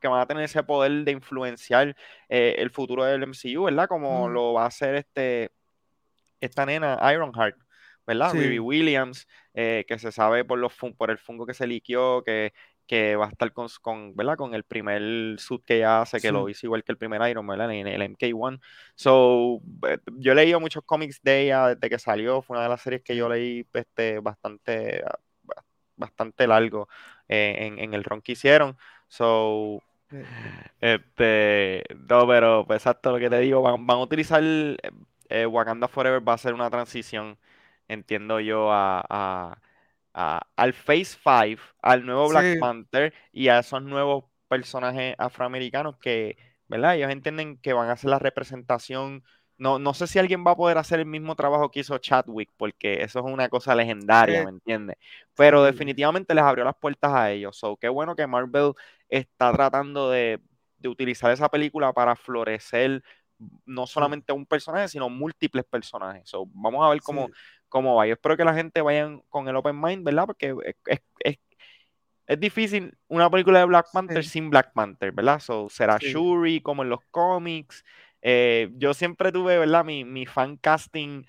[0.00, 1.94] que van a tener ese poder de influenciar
[2.30, 3.88] eh, el futuro del MCU, ¿verdad?
[3.88, 5.52] Como lo va a hacer este
[6.40, 7.56] esta nena Ironheart.
[8.06, 8.32] ¿verdad?
[8.32, 8.58] Sí.
[8.58, 12.52] Williams, eh, que se sabe por, los por el fungo que se liquió, que,
[12.88, 14.36] que va a estar con, con, ¿verdad?
[14.36, 17.46] con el primer suit que ella hace, que lo hizo igual que el primer Iron
[17.46, 18.60] Man, en el MK1.
[18.96, 22.70] So, eh, yo he leído muchos cómics de ella desde que salió, fue una de
[22.70, 25.04] las series que yo leí este, bastante,
[25.96, 26.88] bastante largo
[27.28, 28.76] eh, en, en, el ron que hicieron.
[29.06, 29.80] So,
[30.80, 34.42] este, no, pero pues, exacto lo que te digo, van, van a utilizar
[35.48, 37.38] Wakanda Forever, va a ser una transición
[37.88, 39.58] entiendo yo, a,
[40.12, 46.36] al Phase 5, al nuevo Black Panther y a esos nuevos personajes afroamericanos que,
[46.68, 46.96] ¿verdad?
[46.96, 49.24] Ellos entienden que van a hacer la representación.
[49.56, 52.50] No, no sé si alguien va a poder hacer el mismo trabajo que hizo Chadwick,
[52.56, 54.96] porque eso es una cosa legendaria, ¿me entiendes?
[55.34, 57.56] Pero definitivamente les abrió las puertas a ellos.
[57.56, 58.72] So, qué bueno que Marvel
[59.08, 60.40] está tratando de,
[60.78, 63.02] de utilizar esa película para florecer
[63.66, 66.28] no solamente un personaje, sino múltiples personajes.
[66.28, 67.28] So, vamos a ver cómo,
[67.68, 68.06] cómo va.
[68.06, 70.26] Yo espero que la gente vayan con el open mind, ¿verdad?
[70.26, 70.54] Porque
[72.26, 75.40] es, difícil una película de Black Panther sin Black Panther, ¿verdad?
[75.40, 77.84] So, será Shuri como en los cómics.
[78.22, 79.84] Eh, yo siempre tuve, ¿verdad?
[79.84, 81.24] Mi, mi fan casting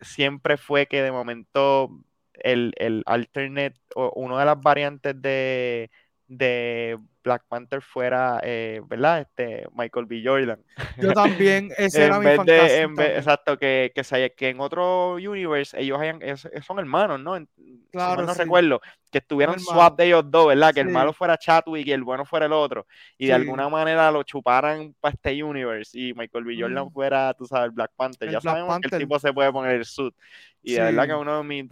[0.00, 1.90] siempre fue que de momento
[2.34, 5.90] el, el alternate o una de las variantes de,
[6.28, 9.22] de Black Panther fuera, eh, ¿verdad?
[9.22, 10.22] Este, Michael B.
[10.24, 10.62] Jordan.
[10.96, 16.20] Yo también, ese era mi Exacto, que, que, que, en otro universe ellos hayan,
[16.62, 17.36] son hermanos, ¿no?
[17.90, 20.72] Claro, no recuerdo, que estuvieran swap de ellos dos, ¿verdad?
[20.72, 22.86] Que el malo fuera Chadwick y el bueno fuera el otro.
[23.18, 26.56] Y de alguna manera lo chuparan para este universe y Michael B.
[26.60, 26.92] Jordan mm.
[26.92, 28.30] fuera, tú sabes, Black Panther.
[28.30, 30.14] ya sabemos que el tipo se puede poner el suit.
[30.62, 31.64] Y de verdad que uno de mis,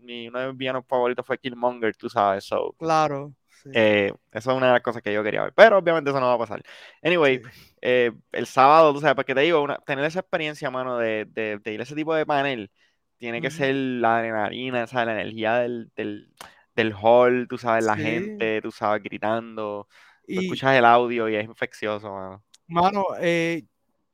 [0.00, 2.44] mi, uno de mis villanos favoritos fue Killmonger, tú sabes.
[2.44, 2.74] So.
[2.78, 3.32] Claro.
[3.72, 6.26] Eh, eso es una de las cosas que yo quería ver, pero obviamente eso no
[6.26, 6.62] va a pasar.
[7.02, 7.40] Anyway,
[7.80, 11.80] eh, el sábado, tú sabes, porque te digo, tener esa experiencia, mano, de, de, ir
[11.80, 12.70] a ese tipo de panel,
[13.18, 15.06] tiene que ser la adrenalina, ¿sabes?
[15.06, 19.86] la energía del, del, hall, tú sabes, la gente, tú sabes, gritando,
[20.26, 22.44] y, escuchas el audio y es infeccioso, mano.
[22.66, 23.64] Mano, eh,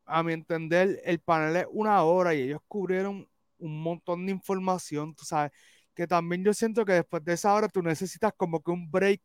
[0.04, 3.28] a mi entender, el panel es una hora y ellos cubrieron
[3.58, 5.52] un montón de información, tú sabes,
[5.94, 9.20] que también yo siento que después de esa hora tú necesitas como que un break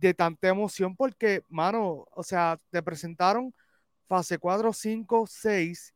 [0.00, 3.54] de tanta emoción porque, mano, o sea, te presentaron
[4.08, 5.94] fase 4, 5, 6,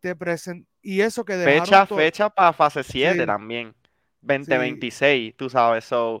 [0.00, 3.74] te present y eso que dejaron Fecha, fecha para fase 7 también,
[4.20, 6.20] 2026, tú sabes, so,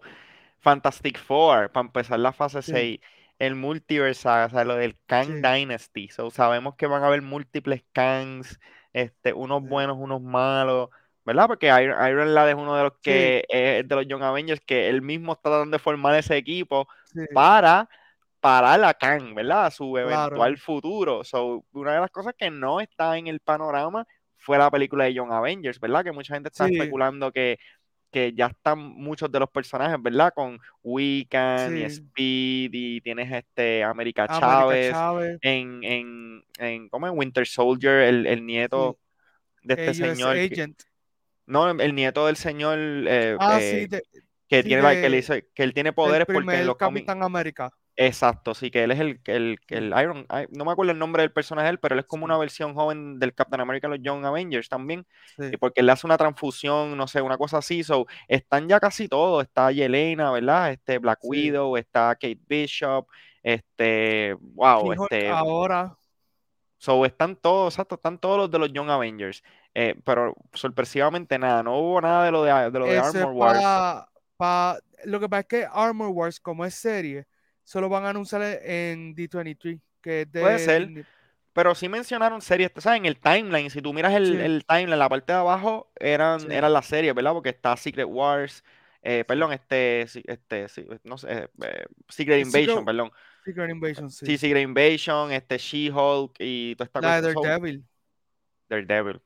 [0.60, 2.98] Fantastic Four, para empezar la fase 6,
[3.38, 7.84] el multiverse, o sea, lo del Kang Dynasty, so, sabemos que van a haber múltiples
[7.92, 8.58] Kangs,
[8.92, 10.88] este, unos buenos, unos malos,
[11.30, 11.46] ¿verdad?
[11.46, 15.00] Porque Iron, Lad es uno de los que es de los Young Avengers que él
[15.00, 16.88] mismo está tratando de formar ese equipo
[17.32, 17.88] para
[18.40, 19.72] parar a Kang, ¿verdad?
[19.72, 21.22] Su eventual futuro.
[21.22, 24.04] So, una de las cosas que no está en el panorama
[24.38, 26.02] fue la película de Young Avengers, ¿verdad?
[26.02, 27.58] Que mucha gente está especulando que,
[28.10, 30.32] que ya están muchos de los personajes, ¿verdad?
[30.34, 34.92] Con Wiccan y Speed y tienes este América Chávez,
[35.42, 37.12] En, en, en, ¿cómo es?
[37.14, 38.98] Winter Soldier, el, el nieto
[39.62, 40.36] de este señor.
[41.50, 43.88] No, el nieto del señor eh, ah, eh,
[44.48, 47.70] que tiene que, que él tiene poderes porque en los Capitán América.
[47.96, 51.32] Exacto, sí, que él es el, el, el Iron, no me acuerdo el nombre del
[51.32, 55.04] personaje pero él es como una versión joven del Captain America los Young Avengers también,
[55.38, 58.78] y porque él le hace una transfusión, no sé, una cosa así, so, están ya
[58.78, 60.70] casi todos, está Yelena, ¿verdad?
[60.70, 63.08] Este Black Widow, está Kate Bishop,
[63.42, 65.28] este, wow, este...
[65.28, 65.96] Ahora.
[66.78, 69.42] So, están todos, exacto, están todos los de los Young Avengers.
[69.74, 73.60] Eh, pero sorpresivamente nada, no hubo nada de lo de, de, lo de Armor Wars.
[75.04, 77.26] lo que pasa es que Armor Wars, como es serie,
[77.62, 80.40] solo van a anunciar en D23, que es de...
[80.40, 81.06] Puede ser.
[81.52, 82.98] pero sí mencionaron series, ¿sabes?
[82.98, 84.36] En el timeline, si tú miras el, Sí.
[84.40, 86.46] el timeline, la parte de abajo eran, Sí.
[86.50, 87.32] eran las series, ¿verdad?
[87.32, 88.64] Porque está Secret Wars,
[89.02, 90.66] eh, perdón, este, este,
[91.04, 93.12] no sé, eh, eh, Secret Invasion, Secret- perdón.
[93.44, 94.26] Secret Invasion, sí.
[94.26, 97.34] Sí, Secret Invasion, este, She-Hulk y toda esta La de cosa.
[97.34, 97.84] So, Daredevil.
[98.68, 99.20] Daredevil.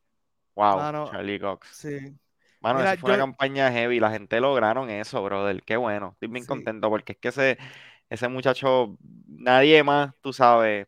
[0.54, 1.68] Wow, Mano, Charlie Cox.
[1.72, 2.16] Sí.
[2.60, 5.62] Mano, Mira, esa fue una yo- campaña heavy, la gente lograron eso, brother.
[5.62, 6.48] Qué bueno, estoy bien Sí.
[6.48, 7.58] contento porque es que ese,
[8.08, 8.96] ese muchacho,
[9.28, 10.86] nadie más, tú sabes,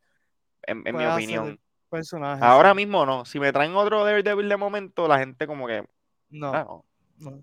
[0.62, 1.60] en, en mi opinión.
[1.90, 2.44] personaje.
[2.44, 2.76] Ahora sí.
[2.76, 3.24] mismo no.
[3.24, 5.84] Si me traen otro Daredevil de momento, la gente como que.
[6.30, 6.52] No.
[6.54, 6.84] ah, no.
[7.18, 7.42] No.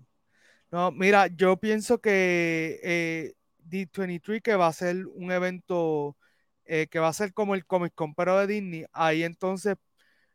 [0.70, 6.16] No, mira, yo pienso que eh, D23, que va a ser un evento
[6.64, 9.76] eh, que va a ser como el Comic Con, pero de Disney, ahí entonces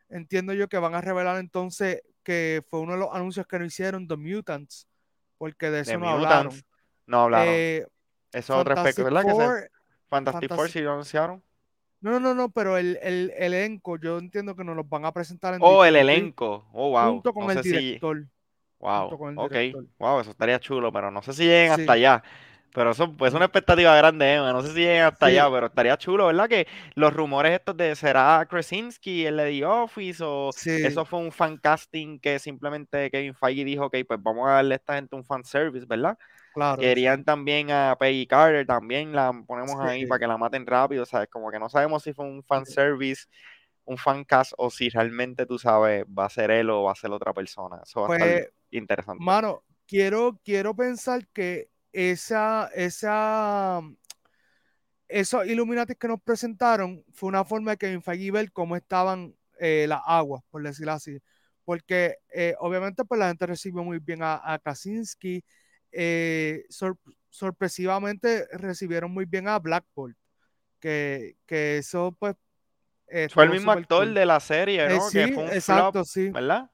[0.09, 3.65] entiendo yo que van a revelar entonces que fue uno de los anuncios que no
[3.65, 4.87] hicieron, The Mutants,
[5.37, 6.45] porque de eso no hablaron.
[6.47, 6.65] Mutants
[7.07, 7.53] no hablaron.
[7.55, 7.85] Eh,
[8.31, 9.23] Eso es respecto, ¿verdad?
[9.23, 9.71] Que se- Four,
[10.09, 11.43] Fantastic Four sí lo anunciaron.
[12.01, 15.53] no, no, no, pero el, el elenco, yo entiendo que nos los van a presentar
[15.55, 16.67] en Oh, el D23 elenco.
[16.73, 17.11] Oh, wow.
[17.13, 17.69] junto con No el sé si.
[17.71, 18.25] director.
[18.79, 19.17] Wow.
[19.17, 19.51] con el Ok.
[19.51, 19.85] director.
[19.97, 21.81] Wow, eso estaría chulo, pero no sé si lleguen Sí.
[21.81, 22.23] hasta allá.
[22.73, 24.53] Pero eso pues, es una expectativa grande, Emma.
[24.53, 25.27] No sé si lleguen hasta Sí.
[25.27, 26.47] allá, pero estaría chulo, ¿verdad?
[26.47, 31.19] Que los rumores estos de será Krasinski, el de The Office, o Sí, eso fue
[31.19, 34.95] un fan casting que simplemente Kevin Feige dijo, ok, pues vamos a darle a esta
[34.95, 36.17] gente un fan service, ¿verdad?
[36.51, 36.87] claro.
[36.87, 41.29] Querían también a Peggy Carter, también la ponemos ahí para que la maten rápido, ¿sabes?
[41.29, 43.25] Como que no sabemos si fue un fan service,
[43.85, 46.95] un fan cast, o si realmente, tú sabes, va a ser él o va a
[46.95, 47.81] ser otra persona.
[47.83, 49.25] Eso va a estar Pues, interesante.
[49.25, 53.81] Mano, quiero, quiero pensar que esa, esa,
[55.07, 59.85] esos Illuminati que nos presentaron fue una forma de Kevin Feige ver cómo estaban eh,
[59.87, 61.19] las aguas, por decirlo así.
[61.65, 65.43] Porque eh, obviamente pues la gente recibió muy bien a, a Krasinski.
[65.91, 66.97] eh, sor-
[67.29, 70.17] sorpresivamente recibieron muy bien a Blackbolt.
[70.79, 72.35] Que, que eso pues...
[73.31, 74.13] Fue el mismo actor cool.
[74.13, 75.09] de la serie, ¿no?
[75.09, 76.29] que sí, fue un exacto, flop, sí.
[76.29, 76.69] ¿verdad?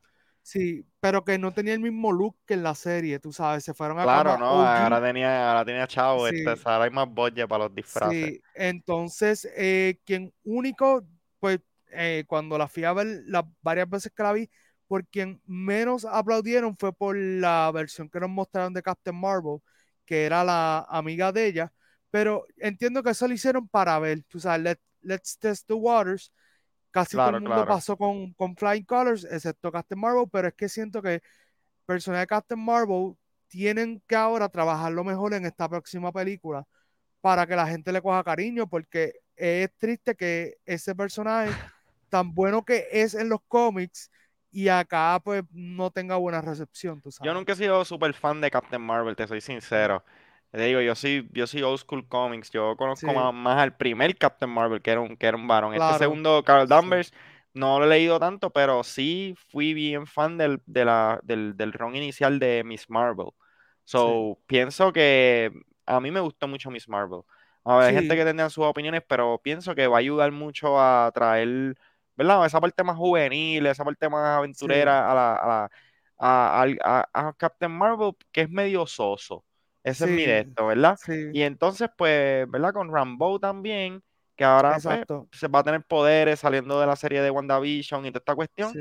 [0.46, 3.74] Sí, pero que no tenía el mismo look que en la serie, tú sabes, se
[3.74, 4.76] fueron a Claro, no, OG.
[4.86, 6.28] ahora tenía, ahora tenía chavo, Sí.
[6.28, 8.34] este, ahora hay más budget para los disfraces.
[8.34, 11.06] Sí, entonces, eh, quien único,
[11.40, 11.60] pues,
[11.92, 14.50] eh, cuando la fui a ver las varias veces que la vi,
[14.88, 19.60] por quien menos aplaudieron fue por la versión que nos mostraron de Captain Marvel,
[20.06, 21.74] que era la amiga de ella,
[22.12, 26.32] pero entiendo que eso lo hicieron para ver, tú sabes, let- let's test the waters.
[26.96, 27.68] Casi todo Claro, el mundo claro.
[27.68, 31.22] pasó con, con Flying Colors, excepto Captain Marvel, pero es que siento que
[31.86, 33.16] personajes de Captain Marvel
[33.48, 36.66] tienen que ahora trabajarlo mejor en esta próxima película
[37.22, 41.58] para que la gente le coja cariño, porque es triste que ese personaje,
[42.10, 44.12] tan bueno que es en los cómics,
[44.52, 47.34] y acá pues no tenga buena recepción, tú Yo sabes.
[47.34, 50.04] nunca he sido súper fan de Captain Marvel, te soy sincero.
[50.56, 52.50] Te digo, yo soy, yo soy old school comics.
[52.52, 53.14] Yo conozco Sí.
[53.16, 55.74] más, más al primer Captain Marvel, que era un, que era un varón.
[55.74, 55.92] Claro.
[55.94, 56.70] Este segundo, Carl Sí.
[56.70, 57.14] Danvers,
[57.54, 61.74] no lo he leído tanto, pero sí fui bien fan del, de la, del, del
[61.74, 63.28] ron inicial de Miss Marvel.
[63.84, 65.52] So, pienso que
[65.86, 67.22] a mí me gustó mucho Miss Marvel.
[67.66, 68.18] A ver, hay gente Sí.
[68.20, 71.76] que tendrá sus opiniones, pero pienso que va a ayudar mucho a traer,
[72.16, 72.46] ¿verdad?
[72.46, 75.70] Esa parte más juvenil, esa parte más aventurera a la, a la-
[76.18, 79.44] a, al- a- a Captain Marvel, que es medio soso.
[79.86, 81.00] Ese es mi de esto, ¿verdad?
[81.06, 82.74] Sí, Y entonces, pues, ¿verdad?
[82.74, 84.04] Con Rambo también,
[84.36, 85.00] que ahora pues,
[85.32, 88.74] se va a tener poderes saliendo de la serie de WandaVision y toda esta cuestión.
[88.74, 88.80] Sí,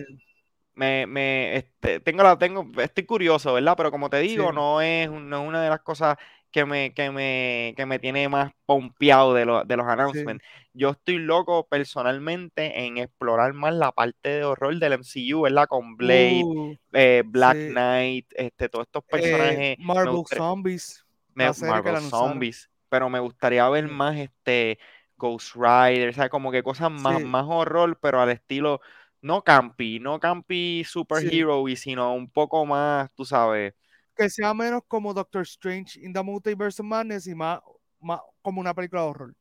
[0.74, 3.74] Me, me, este, tengo la, tengo, estoy curioso, ¿verdad?
[3.76, 6.16] Pero como te digo, no es, no es una de las cosas
[6.54, 10.44] que me, que me, que me tiene más pompeado de, lo- de los announcements.
[10.72, 15.66] Yo estoy loco personalmente en explorar más la parte de horror del MCU, ¿verdad?
[15.66, 17.68] Con Blade, Uh, eh, Black sí.
[17.70, 19.78] Knight, este, todos estos eh, personajes.
[19.80, 22.00] Marvel gustaría- Zombies, me- Marvel.
[22.02, 24.78] Zombies, pero me gustaría ver más este
[25.16, 27.24] Ghost Rider, o sea, como que cosas más, Sí.
[27.24, 28.80] más horror, pero al estilo
[29.22, 33.74] no campi, no campi superhero, y sino un poco más, tú sabes.
[34.14, 37.60] Que sea menos como Doctor Strange in the Multiverse of Madness y más,
[38.00, 39.34] más como una película de horror.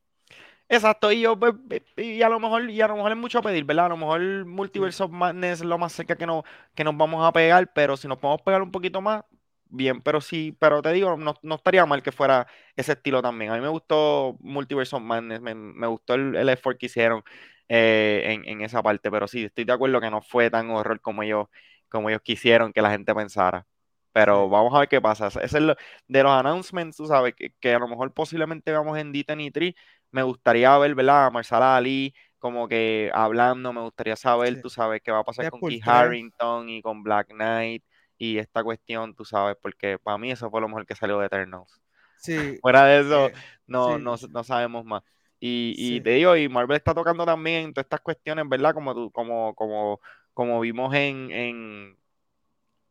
[0.68, 1.52] Exacto, y yo, pues,
[1.96, 3.86] y a lo mejor, y a lo mejor es mucho pedir, ¿verdad?
[3.86, 6.42] A lo mejor Multiverse of Madness es lo más cerca que, no,
[6.74, 9.22] que nos vamos a pegar, pero si nos podemos pegar un poquito más,
[9.68, 12.46] bien, pero sí, pero te digo, no, no estaría mal que fuera
[12.76, 13.50] ese estilo también.
[13.52, 17.22] A mí me gustó Multiverse of Madness, me, me gustó el, el effort que hicieron
[17.68, 21.00] eh, en, en esa parte, pero sí, estoy de acuerdo que no fue tan horror
[21.00, 21.48] como ellos,
[21.88, 23.66] como ellos quisieron que la gente pensara.
[24.14, 24.50] Pero Sí.
[24.50, 25.28] vamos a ver qué pasa.
[25.28, 25.76] Ese es lo,
[26.08, 29.52] de los announcements, tú sabes, que, que a lo mejor posiblemente vamos en D10 y
[29.52, 29.74] 3.
[30.12, 31.26] Me gustaría ver, ¿verdad?
[31.26, 34.62] A Marsala Ali como que hablando, me gustaría saber, Sí.
[34.62, 35.86] tú sabes, qué va a pasar con Keith 3.
[35.86, 37.84] Harrington y con Black Knight
[38.18, 41.26] y esta cuestión, tú sabes, porque para mí eso fue lo mejor que salió de
[41.26, 41.82] Eternals.
[42.16, 42.58] Sí.
[42.62, 43.34] Fuera de eso, eh,
[43.66, 44.02] no, sí.
[44.02, 45.02] no, no sabemos más.
[45.40, 48.74] Y, y te digo, y Marvel está tocando también todas estas cuestiones, ¿verdad?
[48.74, 50.00] Como, tú, como, como,
[50.32, 51.98] como vimos en, en,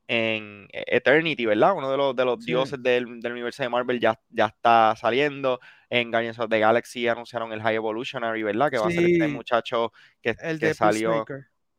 [0.07, 1.75] en Eternity, ¿verdad?
[1.75, 5.59] Uno de los, de los dioses del, del, universo de Marvel ya, ya está saliendo.
[5.89, 8.69] En Guardians of the Galaxy anunciaron el High Evolutionary, ¿verdad?
[8.69, 9.91] Que va a ser este muchacho
[10.21, 11.25] que, el que salió.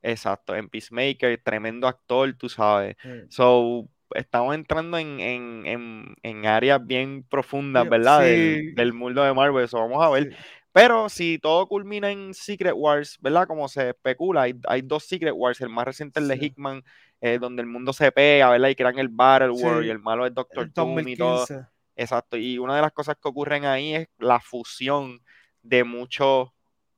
[0.03, 2.97] Exacto, en Peacemaker, tremendo actor, tú sabes.
[3.31, 8.21] So, estamos entrando en, en, en, en áreas bien profundas, ¿verdad?
[8.21, 9.65] Del, del, mundo de Marvel.
[9.65, 10.37] Eso vamos a ver.
[10.75, 13.47] Pero si todo culmina en Secret Wars, ¿verdad?
[13.47, 15.61] Como se especula, hay, hay dos Secret Wars.
[15.61, 16.83] El más reciente es el de Hickman,
[17.21, 18.71] eh, donde el mundo se pega, ¿verdad?
[18.71, 21.47] Y crean el Battle War y el malo es Doctor Doom y todo.
[21.95, 22.37] Exacto.
[22.37, 25.23] Y una de las cosas que ocurren ahí es la fusión
[25.63, 26.49] de muchos,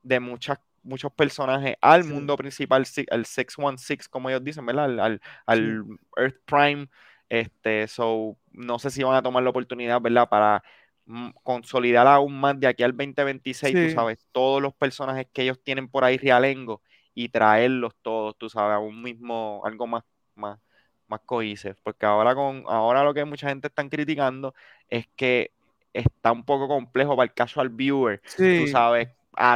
[0.03, 4.99] de muchas muchos personajes al mundo principal, el 616, como ellos dicen, ¿verdad?
[4.99, 5.85] Al, al,
[6.17, 6.89] Earth Prime.
[7.29, 10.31] Este, so, no sé si van a tomar la oportunidad, ¿verdad?
[10.31, 10.63] Para
[11.43, 15.89] consolidar aún más de aquí al 2026, tú sabes, todos los personajes que ellos tienen
[15.89, 16.83] por ahí realengo
[17.15, 20.03] y traerlos todos, tú sabes, a un mismo, algo más,
[20.35, 20.59] más,
[21.07, 21.77] más cohesive.
[21.83, 24.55] Porque ahora con, ahora lo que mucha gente está criticando
[24.89, 25.53] es que
[25.93, 28.21] está un poco complejo para el casual viewer.
[28.37, 29.09] Tú sabes,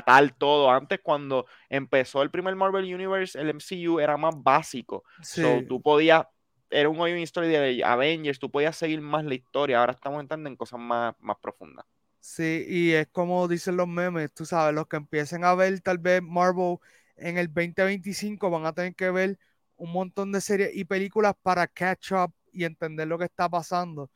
[0.06, 0.70] tal todo.
[0.70, 5.04] Antes, cuando empezó el primer Marvel Universe, el MCU era más básico.
[5.20, 6.24] So, tú podías,
[6.70, 9.80] era un origin story de Avengers, tú podías seguir más la historia.
[9.80, 11.86] Ahora estamos entrando en cosas más, más profundas.
[12.20, 15.98] Sí, y es como dicen los memes, tú sabes, los que empiecen a ver tal
[15.98, 16.76] vez Marvel
[17.16, 19.38] en el 2025 van a tener que ver
[19.76, 24.10] un montón de series y películas para catch up y entender lo que está pasando.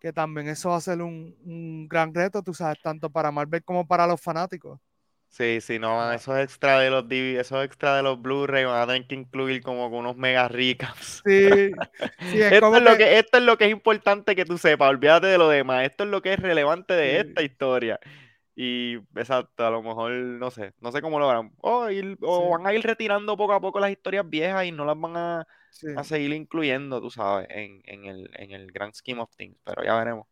[0.00, 3.64] Que también eso va a ser un, un gran reto, tú sabes, tanto para Marvel
[3.64, 4.80] como para los fanáticos.
[5.36, 9.06] Sí, sí, no, esos extra de los esos extra de los Blu-ray van a tener
[9.06, 11.22] que incluir como unos mega recaps.
[11.26, 11.30] Sí,
[12.32, 15.26] sí esto, es lo que, esto es lo que es importante que tú sepas, olvídate
[15.26, 18.00] de lo demás, esto es lo que es relevante de esta historia.
[18.54, 21.52] Y exacto, a lo mejor, no sé, no sé cómo lo harán.
[21.60, 21.86] O,
[22.22, 25.18] o van a ir retirando poco a poco las historias viejas y no las van
[25.18, 25.46] a,
[25.96, 29.84] a seguir incluyendo, tú sabes, en, en, el, en el grand scheme of things, pero
[29.84, 30.26] ya veremos.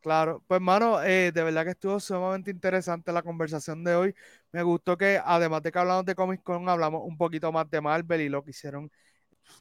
[0.00, 4.14] Claro, pues mano, eh, de verdad que estuvo sumamente interesante la conversación de hoy.
[4.52, 7.80] Me gustó que además de que hablamos de Comic Con, hablamos un poquito más de
[7.80, 8.90] Marvel y lo que hicieron.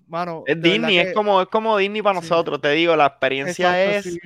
[0.08, 4.20] Mano, es Disney, es como, es como Disney para nosotros, te digo, la experiencia es,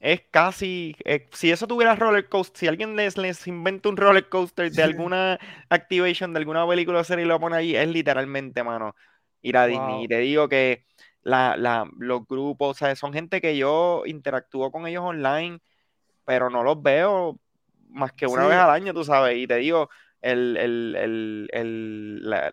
[0.00, 4.28] es casi, eh, si eso tuviera roller coaster, si alguien les, les inventa un roller
[4.28, 5.38] coaster de alguna
[5.70, 8.94] activation, de alguna película o serie y lo pone ahí, es literalmente, mano,
[9.42, 10.04] ir a Disney.
[10.04, 10.84] Y te digo que
[11.22, 15.58] la, la, los grupos, o sea, son gente que yo interactúo con ellos online,
[16.24, 17.38] pero no los veo
[17.88, 19.88] más que una vez al año, tú sabes, y te digo,
[20.20, 22.52] el, el, el, el, la,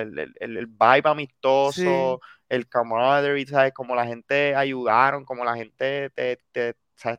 [0.00, 3.72] el, el, vibe amistoso, el camaraderie, ¿sabes?
[3.72, 6.74] Como la gente ayudaron, como la gente te, te,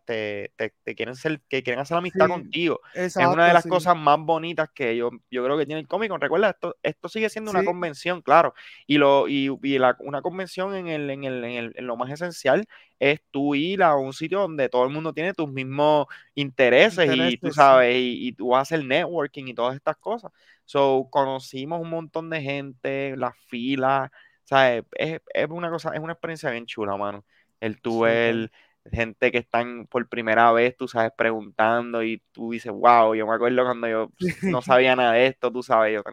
[0.06, 2.82] te, te, quieren ser, que quieren hacer amistad contigo.
[2.94, 6.12] es una de las cosas más bonitas que yo, yo creo que tiene el cómic.
[6.12, 8.54] Recuerda, esto, esto sigue siendo una convención, claro.
[8.86, 11.96] Y lo, y, y la, una convención en el, en el, en el, en lo
[11.96, 12.68] más esencial
[13.00, 16.06] es tú ir a un sitio donde todo el mundo tiene tus mismos
[16.36, 20.32] intereses, y tú sabes, y, y, tú haces el networking y todas estas cosas.
[20.66, 24.12] So, conocimos un montón de gente, las filas,
[24.44, 24.84] ¿sabes?
[24.94, 27.26] Es, es una cosa, es una experiencia bien chula, mano.
[27.60, 28.52] El tú, el
[28.90, 33.36] gente que están por primera vez, tú sabes, preguntando y tú dices, wow, yo me
[33.36, 34.12] acuerdo cuando yo
[34.44, 36.04] no sabía nada de esto, tú sabes, yo,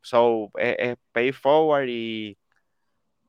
[0.00, 2.38] so, es, pay forward y,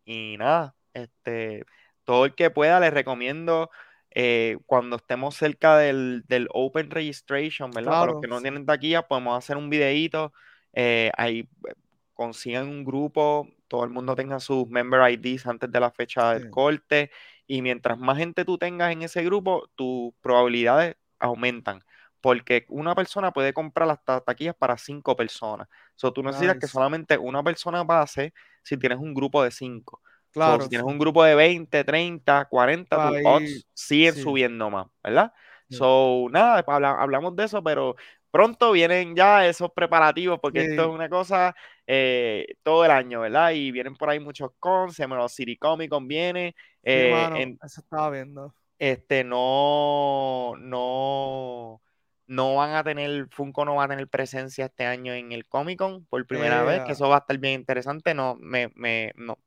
[0.06, 1.66] y nada, este,
[2.04, 3.72] todo el que pueda les recomiendo
[4.12, 7.92] eh, cuando estemos cerca del, Open Registration, ¿verdad?
[7.92, 10.32] Para los que no tienen taquilla, podemos hacer un videíto,
[10.74, 11.74] eh, ahí eh,
[12.14, 16.50] consigan un grupo, todo el mundo tenga sus member IDs antes de la fecha del
[16.50, 17.12] corte
[17.48, 21.84] y mientras más gente tú tengas en ese grupo, tus probabilidades aumentan.
[22.22, 25.68] Porque una persona puede comprar las taquillas para cinco personas.
[26.02, 28.34] O tú necesitas que solamente una persona pase
[28.64, 30.02] si tienes un grupo de cinco.
[30.32, 30.64] Claro.
[30.64, 35.32] si tienes un grupo de 20, 30, 40, tus odds siguen subiendo más, ¿verdad?
[35.70, 37.96] So, nada, hablamos de eso, pero
[38.36, 41.56] pronto vienen ya esos preparativos, porque esto es una cosa
[41.88, 43.52] eh, todo el año, ¿verdad?
[43.52, 46.54] Y vienen por ahí muchos cons, se los City Comic Con viene.
[46.84, 48.54] Eh, eso estaba viendo.
[48.78, 51.82] Este, no, no,
[52.28, 55.80] no van a tener, Funko no va a tener presencia este año en el Comic
[55.80, 58.14] Con por primera vez, que eso va a estar bien interesante.
[58.14, 59.38] No, me, me, no,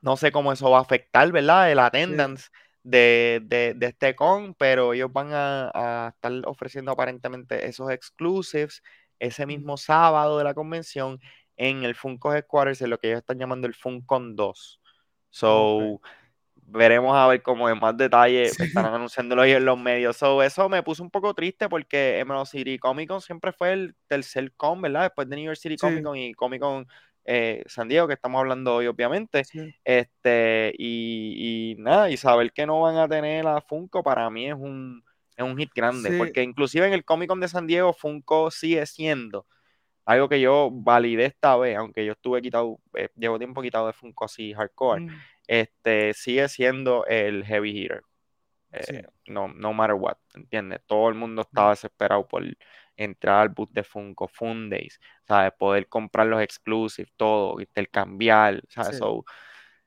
[0.00, 1.70] no sé cómo eso va a afectar, ¿verdad?
[1.70, 2.48] El attendance
[2.82, 8.82] de, de, de, este con, pero ellos van a, estar ofreciendo aparentemente esos exclusives
[9.18, 11.20] ese mismo sábado de la convención
[11.56, 14.80] en el Funko Headquarters, en lo que ellos están llamando el Funcon 2.
[15.30, 16.00] So,
[16.70, 18.42] veremos a ver cómo en más detalle
[18.84, 20.16] están anunciándolo ahí en los medios.
[20.16, 23.94] So, eso me puso un poco triste porque Emerald City Comic Con siempre fue el
[24.06, 25.02] tercer con, ¿verdad?
[25.02, 26.86] Después de New York City Comic Con y Comic Con
[27.30, 29.42] eh, San Diego, que estamos hablando hoy, obviamente.
[29.84, 34.54] Este, y, nada, y saber que no van a tener a Funko para mí es
[34.54, 35.04] un,
[35.36, 38.86] es un hit grande, porque inclusive en el Comic Con de San Diego, Funko sigue
[38.86, 39.46] siendo
[40.06, 43.92] algo que yo validé esta vez, aunque yo estuve quitado, eh, llevo tiempo quitado de
[43.92, 45.10] Funko así hardcore, mm.
[45.48, 48.02] este, sigue siendo el heavy hitter.
[48.72, 50.80] Eh, no, no matter what, ¿entiendes?
[50.86, 52.42] Todo el mundo estaba desesperado por
[52.98, 55.52] entrar al bus de Funko, Fundays, ¿sabes?
[55.58, 59.00] Poder comprar los exclusives, todo, intercambiar, ¿sabes?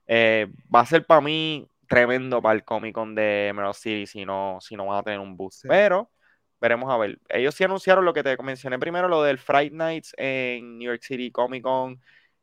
[0.06, 4.24] Eh, va a ser para mí tremendo para el Comic Con de Emerald City si
[4.24, 5.62] no, si no van a tener un bus.
[5.68, 6.10] Pero
[6.60, 7.20] veremos a ver.
[7.28, 11.02] Ellos sí anunciaron lo que te mencioné primero, lo del Fright Nights en New York
[11.02, 12.00] City Comic Con,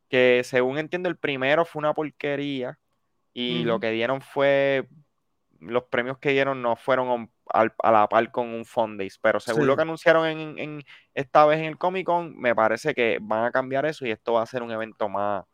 [0.08, 2.78] que según entiendo el primero fue una porquería
[3.34, 4.88] y lo que dieron fue,
[5.60, 7.08] los premios que dieron no fueron
[7.54, 10.84] a la par con un Fondays, pero según lo que anunciaron en,
[11.14, 14.34] esta vez en el Comic Con, me parece que van a cambiar eso y esto
[14.34, 15.46] va a ser un evento más,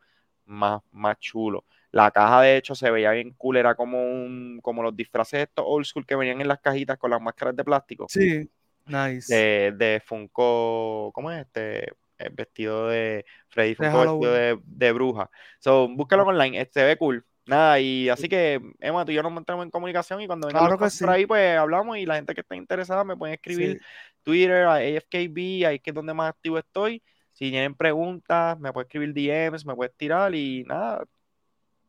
[0.44, 1.64] más, más chulo.
[1.90, 5.64] La caja, de hecho, se veía bien cool, era como un, como los disfraces estos
[5.66, 8.06] old school que venían en las cajitas con las máscaras de plástico.
[8.08, 8.50] Sí,
[8.86, 9.34] Nice.
[9.34, 11.92] De, de Funko, ¿cómo es este?
[12.18, 15.30] El vestido de Freddy Funko, vestido de, de, bruja.
[15.58, 17.24] So, búscalo online, este ve cool.
[17.46, 20.76] Nada, y así que, Emma, tú y yo nos mantenemos en comunicación y cuando vengan
[20.76, 23.80] por ahí, pues hablamos y la gente que esté interesada me pueden escribir
[24.24, 27.02] Twitter, AFKB, ahí que es donde más activo estoy.
[27.32, 31.04] Si tienen preguntas, me pueden escribir DMs, me puedes tirar y nada.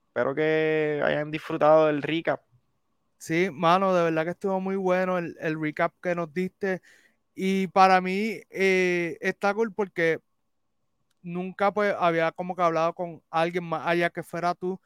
[0.08, 2.42] Espero que hayan disfrutado del recap.
[3.18, 6.82] Sí, mano, de verdad que estuvo muy bueno el, recap que nos diste.
[7.34, 10.20] Y para mí eh, está cool porque
[11.24, 14.80] nunca pues había como que hablado con alguien más allá que fuera tú,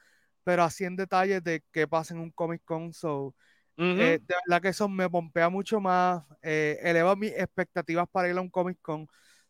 [0.43, 2.93] pero así en detalles de qué pasa en un Comic Con.
[2.93, 3.35] So,
[3.77, 8.37] eh, de verdad que eso me pompea mucho más, eh, eleva mis expectativas para ir
[8.37, 9.07] a un Comic Con.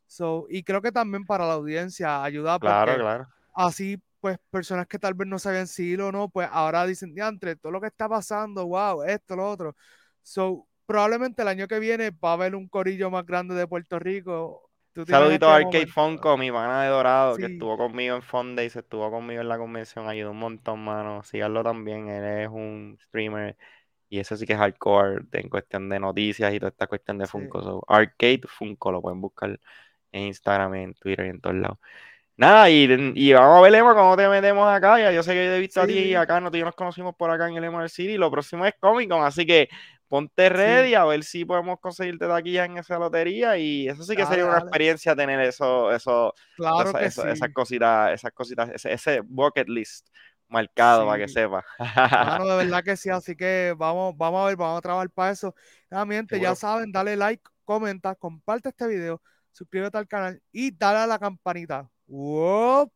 [0.07, 3.27] So, y creo que también para la audiencia ayuda claro, claro.
[3.53, 7.55] así pues personas que tal vez no sabían si o no, pues ahora dicen, entre
[7.55, 9.75] todo lo que está pasando, wow, esto, lo otro.
[10.21, 13.97] So, probablemente el año que viene va a haber un corillo más grande de Puerto
[13.99, 14.70] Rico.
[15.07, 19.09] Saludito a Arcade Funko, mi pana de Dorado, que estuvo conmigo en Fonday, se estuvo
[19.09, 21.23] conmigo en la convención, ayudó un montón, mano.
[21.23, 23.55] Síganlo también, él es un streamer
[24.09, 27.27] y eso sí que es hardcore en cuestión de noticias y toda esta cuestión de
[27.27, 27.85] Funko.
[27.87, 29.57] Arcade Funko, lo pueden buscar
[30.11, 31.77] en Instagram, en Twitter y en todos lados.
[32.35, 32.87] Nada, y,
[33.33, 34.99] vamos a ver, cómo te metemos acá.
[34.99, 37.29] Ya yo sé que yo he visto a ti y acá, no, nos conocimos por
[37.31, 38.17] acá en el Emerald City.
[38.17, 39.69] Lo próximo es Comic Con, así que
[40.11, 43.57] ponte ready a ver si podemos conseguirte taquillas en esa lotería.
[43.57, 46.33] Y eso sí que sería una experiencia tener eso, eso,
[46.99, 50.09] esas cositas, esas cositas, ese, bucket list
[50.49, 51.63] marcado para que sepa.
[51.77, 55.31] Claro, de verdad que sí, así que vamos, vamos a ver, vamos a trabajar para
[55.31, 55.55] eso.
[55.89, 59.21] Nuevamente, ya saben, dale like, comenta, comparte este video,
[59.53, 61.89] suscríbete al canal y dale a la campanita.
[62.05, 62.91] Whoop.